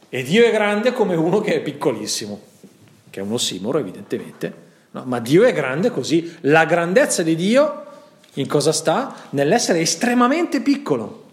E 0.07 0.23
Dio 0.23 0.45
è 0.45 0.51
grande 0.51 0.93
come 0.93 1.15
uno 1.15 1.41
che 1.41 1.55
è 1.55 1.59
piccolissimo, 1.59 2.39
che 3.09 3.19
è 3.19 3.23
un 3.23 3.33
ossimoro 3.33 3.79
evidentemente, 3.79 4.53
no, 4.91 5.03
ma 5.03 5.19
Dio 5.19 5.43
è 5.43 5.51
grande 5.51 5.91
così. 5.91 6.37
La 6.43 6.63
grandezza 6.63 7.21
di 7.21 7.35
Dio 7.35 7.83
in 8.35 8.47
cosa 8.47 8.71
sta? 8.71 9.15
Nell'essere 9.31 9.79
estremamente 9.79 10.61
piccolo, 10.61 11.23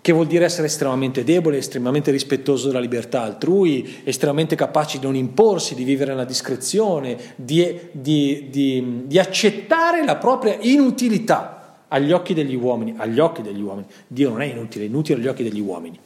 che 0.00 0.12
vuol 0.12 0.26
dire 0.26 0.44
essere 0.44 0.66
estremamente 0.66 1.22
debole, 1.22 1.58
estremamente 1.58 2.10
rispettoso 2.10 2.66
della 2.66 2.80
libertà 2.80 3.22
altrui, 3.22 4.00
estremamente 4.02 4.56
capaci 4.56 4.98
di 4.98 5.06
non 5.06 5.14
imporsi, 5.14 5.74
di 5.74 5.84
vivere 5.84 6.10
nella 6.10 6.24
discrezione, 6.24 7.34
di, 7.36 7.78
di, 7.92 8.48
di, 8.50 9.02
di 9.06 9.18
accettare 9.18 10.04
la 10.04 10.16
propria 10.16 10.56
inutilità 10.60 11.76
agli 11.86 12.10
occhi 12.10 12.34
degli 12.34 12.56
uomini, 12.56 12.94
agli 12.96 13.20
occhi 13.20 13.42
degli 13.42 13.60
uomini. 13.60 13.86
Dio 14.06 14.30
non 14.30 14.42
è 14.42 14.46
inutile, 14.46 14.84
è 14.84 14.88
inutile 14.88 15.20
agli 15.20 15.28
occhi 15.28 15.42
degli 15.44 15.60
uomini. 15.60 15.98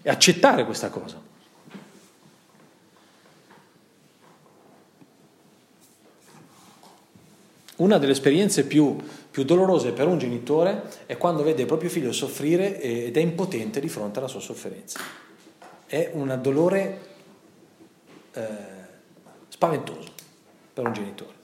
E 0.00 0.08
accettare 0.08 0.64
questa 0.64 0.90
cosa. 0.90 1.27
Una 7.78 7.98
delle 7.98 8.12
esperienze 8.12 8.64
più, 8.64 8.96
più, 9.30 9.44
dolorose 9.44 9.92
per 9.92 10.08
un 10.08 10.18
genitore 10.18 10.82
è 11.06 11.16
quando 11.16 11.44
vede 11.44 11.60
il 11.60 11.66
proprio 11.68 11.88
figlio 11.88 12.10
soffrire 12.10 12.80
ed 12.80 13.16
è 13.16 13.20
impotente 13.20 13.78
di 13.78 13.88
fronte 13.88 14.18
alla 14.18 14.26
sua 14.26 14.40
sofferenza. 14.40 14.98
È 15.86 16.10
un 16.12 16.36
dolore 16.42 17.00
eh, 18.32 18.46
spaventoso 19.48 20.10
per 20.72 20.86
un 20.86 20.92
genitore. 20.92 21.36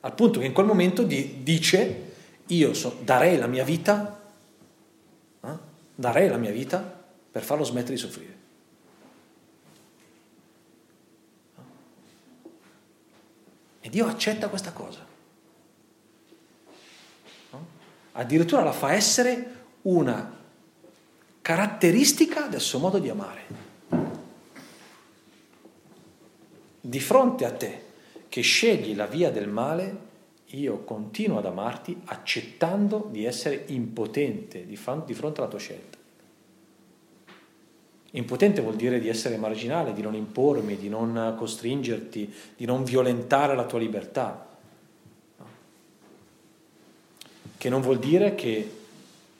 al 0.00 0.14
punto 0.14 0.38
che 0.38 0.46
in 0.46 0.52
quel 0.52 0.66
momento 0.66 1.02
di, 1.02 1.42
dice 1.42 2.12
io 2.46 2.74
so, 2.74 2.98
darei 3.02 3.36
la 3.36 3.46
mia 3.46 3.64
vita, 3.64 4.20
eh? 5.42 5.58
darei 5.94 6.28
la 6.28 6.36
mia 6.36 6.52
vita 6.52 7.02
per 7.30 7.42
farlo 7.42 7.64
smettere 7.64 7.94
di 7.94 8.00
soffrire. 8.00 8.34
E 13.80 13.90
Dio 13.90 14.06
accetta 14.06 14.48
questa 14.48 14.72
cosa. 14.72 15.13
Addirittura 18.16 18.62
la 18.62 18.72
fa 18.72 18.92
essere 18.92 19.62
una 19.82 20.42
caratteristica 21.42 22.46
del 22.46 22.60
suo 22.60 22.78
modo 22.78 22.98
di 22.98 23.08
amare. 23.08 23.42
Di 26.80 27.00
fronte 27.00 27.44
a 27.44 27.52
te 27.52 27.82
che 28.28 28.40
scegli 28.40 28.94
la 28.94 29.06
via 29.06 29.30
del 29.30 29.48
male, 29.48 30.12
io 30.46 30.84
continuo 30.84 31.38
ad 31.38 31.46
amarti 31.46 32.00
accettando 32.04 33.08
di 33.10 33.24
essere 33.24 33.64
impotente 33.66 34.64
di, 34.64 34.76
fronte 34.76 35.12
alla 35.40 35.48
tua 35.48 35.58
scelta. 35.58 35.98
Impotente 38.12 38.60
vuol 38.60 38.76
dire 38.76 39.00
di 39.00 39.08
essere 39.08 39.36
marginale, 39.36 39.92
di 39.92 40.02
non 40.02 40.14
impormi, 40.14 40.76
di 40.76 40.88
non 40.88 41.34
costringerti, 41.36 42.32
di 42.56 42.64
non 42.64 42.84
violentare 42.84 43.56
la 43.56 43.66
tua 43.66 43.80
libertà. 43.80 44.53
Che 47.64 47.70
non 47.70 47.80
vuol 47.80 47.98
dire 47.98 48.34
che 48.34 48.70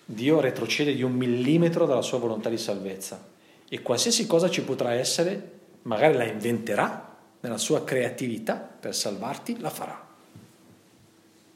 Dio 0.03 0.41
retrocede 0.41 0.95
di 0.95 1.03
un 1.03 1.13
millimetro 1.13 1.85
dalla 1.85 2.01
sua 2.01 2.17
volontà 2.17 2.49
di 2.49 2.57
salvezza 2.57 3.23
e 3.69 3.83
qualsiasi 3.83 4.27
cosa 4.27 4.49
ci 4.49 4.63
potrà 4.63 4.95
essere, 4.95 5.51
magari 5.83 6.15
la 6.15 6.25
inventerà 6.25 7.17
nella 7.41 7.59
sua 7.59 7.85
creatività 7.85 8.55
per 8.55 8.95
salvarti, 8.95 9.61
la 9.61 9.69
farà, 9.69 10.07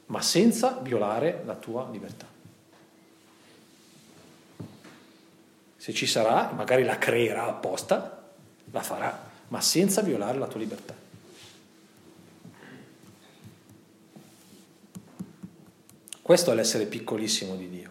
ma 0.05 0.21
senza 0.21 0.77
violare 0.83 1.41
la 1.43 1.55
tua 1.55 1.89
libertà. 1.91 2.27
Se 5.75 5.91
ci 5.91 6.05
sarà, 6.05 6.51
magari 6.55 6.83
la 6.83 6.99
creerà 6.99 7.47
apposta, 7.47 8.29
la 8.69 8.81
farà, 8.83 9.27
ma 9.47 9.59
senza 9.59 10.03
violare 10.03 10.37
la 10.37 10.45
tua 10.45 10.59
libertà. 10.59 10.93
Questo 16.29 16.51
è 16.51 16.53
l'essere 16.53 16.85
piccolissimo 16.85 17.55
di 17.55 17.69
Dio. 17.71 17.89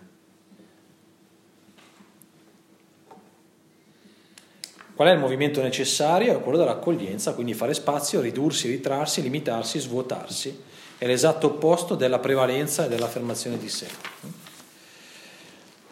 Qual 4.95 5.09
è 5.09 5.11
il 5.11 5.19
movimento 5.19 5.61
necessario? 5.61 6.39
È 6.39 6.41
quello 6.41 6.57
dell'accoglienza, 6.57 7.35
quindi 7.35 7.53
fare 7.53 7.75
spazio, 7.75 8.21
ridursi, 8.21 8.69
ritrarsi, 8.69 9.23
limitarsi, 9.23 9.81
svuotarsi. 9.81 10.57
È 10.99 11.05
l'esatto 11.05 11.49
opposto 11.49 11.97
della 11.97 12.21
prevalenza 12.21 12.85
e 12.85 12.89
dell'affermazione 12.89 13.59
di 13.59 13.69
sé. 13.69 13.89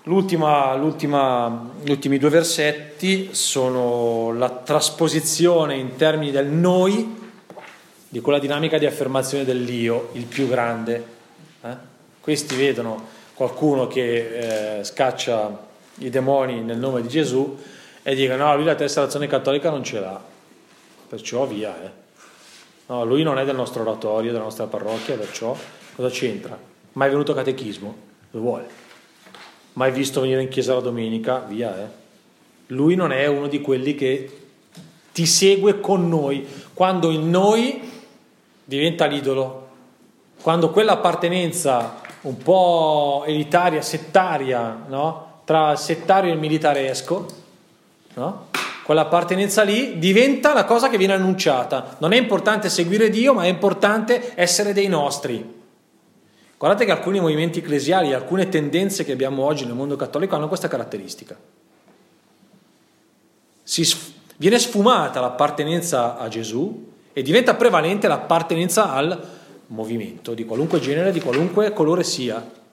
L'ultima, 0.05 0.73
l'ultima, 0.77 1.73
gli 1.83 1.91
ultimi 1.91 2.17
due 2.17 2.31
versetti 2.31 3.31
sono 3.35 4.33
la 4.33 4.51
trasposizione 4.51 5.75
in 5.75 5.97
termini 5.97 6.31
del 6.31 6.47
noi 6.47 7.13
di 8.09 8.21
quella 8.21 8.39
dinamica 8.39 8.79
di 8.79 8.87
affermazione 8.87 9.45
dell'io, 9.45 10.11
il 10.13 10.27
più 10.27 10.47
grande. 10.47 11.07
Eh? 11.63 11.95
Questi 12.27 12.57
vedono 12.57 13.07
qualcuno 13.35 13.87
che 13.87 14.79
eh, 14.79 14.85
scaccia 14.85 15.65
i 15.99 16.11
demoni 16.11 16.61
nel 16.61 16.77
nome 16.77 17.03
di 17.03 17.07
Gesù 17.07 17.57
e 18.03 18.15
dicono 18.17 18.47
no, 18.47 18.57
lui 18.57 18.65
la 18.65 18.75
tesserazione 18.75 19.29
cattolica 19.29 19.71
non 19.71 19.85
ce 19.85 20.01
l'ha, 20.01 20.21
perciò 21.09 21.47
via. 21.47 21.73
Eh. 21.85 21.91
No, 22.87 23.05
lui 23.05 23.23
non 23.23 23.39
è 23.39 23.45
del 23.45 23.55
nostro 23.55 23.83
oratorio, 23.83 24.33
della 24.33 24.43
nostra 24.43 24.67
parrocchia, 24.67 25.15
perciò 25.15 25.57
cosa 25.95 26.09
c'entra? 26.11 26.59
Mai 26.95 27.11
venuto 27.11 27.31
a 27.31 27.37
catechismo? 27.37 27.97
Lo 28.33 28.41
vuole 28.41 28.85
mai 29.75 29.93
visto 29.93 30.21
venire 30.21 30.43
in 30.43 30.49
chiesa 30.49 30.75
la 30.75 30.81
domenica, 30.81 31.45
via. 31.47 31.79
Eh. 31.79 31.87
Lui 32.69 32.97
non 32.97 33.13
è 33.13 33.27
uno 33.27 33.47
di 33.47 33.61
quelli 33.61 33.95
che 33.95 34.41
ti 35.13 35.27
segue 35.27 35.79
con 35.79 36.09
noi, 36.09 36.45
quando 36.75 37.13
il 37.13 37.21
noi 37.21 37.81
diventa 38.65 39.07
l'idolo, 39.07 39.69
quando 40.43 40.71
quell'appartenenza 40.71 42.01
un 42.27 42.39
po' 42.39 43.23
elitaria, 43.25 43.81
settaria, 43.83 44.85
no? 44.89 45.41
tra 45.45 45.73
il 45.73 45.79
settario 45.79 46.31
e 46.31 46.35
il 46.35 46.41
militaresco, 46.41 47.27
no? 48.15 48.47
quell'appartenenza 48.83 49.63
lì 49.63 49.99
diventa 49.99 50.53
la 50.53 50.65
cosa 50.65 50.89
che 50.89 50.99
viene 50.99 51.13
annunciata. 51.13 51.97
Non 51.99 52.13
è 52.13 52.17
importante 52.17 52.69
seguire 52.69 53.11
Dio, 53.11 53.33
ma 53.33 53.45
è 53.45 53.49
importante 53.49 54.33
essere 54.35 54.73
dei 54.73 54.89
nostri. 54.89 55.55
Guardate 56.59 56.85
che 56.85 56.91
alcuni 56.91 57.21
movimenti 57.21 57.61
ecclesiali, 57.61 58.13
alcune 58.13 58.49
tendenze 58.49 59.05
che 59.05 59.13
abbiamo 59.13 59.45
oggi 59.45 59.65
nel 59.65 59.75
mondo 59.75 59.95
cattolico 59.95 60.35
hanno 60.35 60.49
questa 60.49 60.69
caratteristica. 60.69 61.37
Si, 63.63 63.87
viene 64.37 64.59
sfumata 64.59 65.21
l'appartenenza 65.21 66.17
a 66.17 66.27
Gesù 66.29 66.93
e 67.13 67.23
diventa 67.23 67.55
prevalente 67.55 68.09
l'appartenenza 68.09 68.93
al 68.93 69.36
movimento 69.69 70.35
di 70.35 70.45
qualunque 70.45 70.81
genere, 70.81 71.13
di 71.13 71.21
qualunque 71.21 71.73
colore 71.73 72.05
sia. 72.05 72.65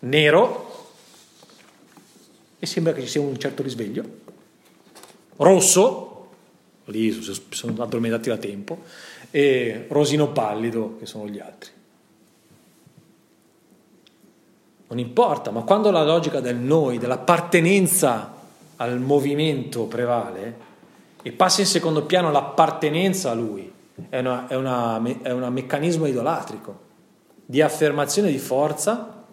Nero, 0.00 0.70
e 2.58 2.66
sembra 2.66 2.92
che 2.92 3.02
ci 3.02 3.08
sia 3.08 3.20
un 3.20 3.38
certo 3.38 3.62
risveglio. 3.62 4.20
Rosso, 5.36 6.28
lì 6.86 7.12
sono 7.50 7.82
addormentati 7.82 8.28
da 8.28 8.36
tempo, 8.36 8.82
e 9.30 9.86
rosino 9.88 10.32
pallido, 10.32 10.96
che 10.98 11.06
sono 11.06 11.28
gli 11.28 11.38
altri. 11.38 11.70
non 14.92 15.00
importa, 15.00 15.50
ma 15.50 15.62
quando 15.62 15.90
la 15.90 16.04
logica 16.04 16.40
del 16.40 16.56
noi, 16.56 16.98
dell'appartenenza 16.98 18.34
al 18.76 19.00
movimento 19.00 19.84
prevale 19.84 20.70
e 21.22 21.32
passa 21.32 21.62
in 21.62 21.66
secondo 21.66 22.02
piano 22.02 22.30
l'appartenenza 22.30 23.30
a 23.30 23.34
lui, 23.34 23.72
è, 24.08 24.18
una, 24.18 24.46
è, 24.48 24.54
una, 24.54 25.02
è 25.22 25.30
un 25.30 25.52
meccanismo 25.52 26.06
idolatrico 26.06 26.90
di 27.44 27.60
affermazione 27.60 28.30
di 28.30 28.38
forza 28.38 29.24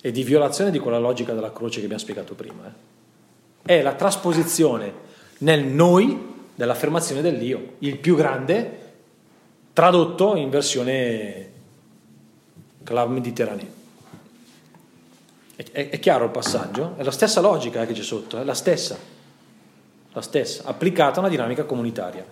e 0.00 0.10
di 0.10 0.22
violazione 0.22 0.70
di 0.70 0.78
quella 0.78 0.98
logica 0.98 1.32
della 1.32 1.52
croce 1.52 1.78
che 1.78 1.84
abbiamo 1.84 2.02
spiegato 2.02 2.34
prima. 2.34 2.66
Eh. 2.66 3.78
È 3.78 3.82
la 3.82 3.94
trasposizione 3.94 5.06
nel 5.38 5.64
noi 5.64 6.36
dell'affermazione 6.54 7.20
dell'io, 7.20 7.74
il 7.78 7.98
più 7.98 8.16
grande, 8.16 8.86
tradotto 9.72 10.34
in 10.34 10.50
versione 10.50 11.50
Club 12.82 13.10
Mediterraneo. 13.10 13.76
È, 15.54 15.98
chiaro 15.98 16.24
il 16.24 16.30
passaggio? 16.30 16.94
È 16.96 17.02
la 17.02 17.10
stessa 17.10 17.40
logica 17.40 17.84
che 17.84 17.92
c'è 17.92 18.02
sotto, 18.02 18.40
è 18.40 18.44
la 18.44 18.54
stessa, 18.54 18.96
la 20.12 20.22
stessa, 20.22 20.62
applicata 20.64 21.16
a 21.16 21.20
una 21.20 21.28
dinamica 21.28 21.64
comunitaria. 21.64 22.24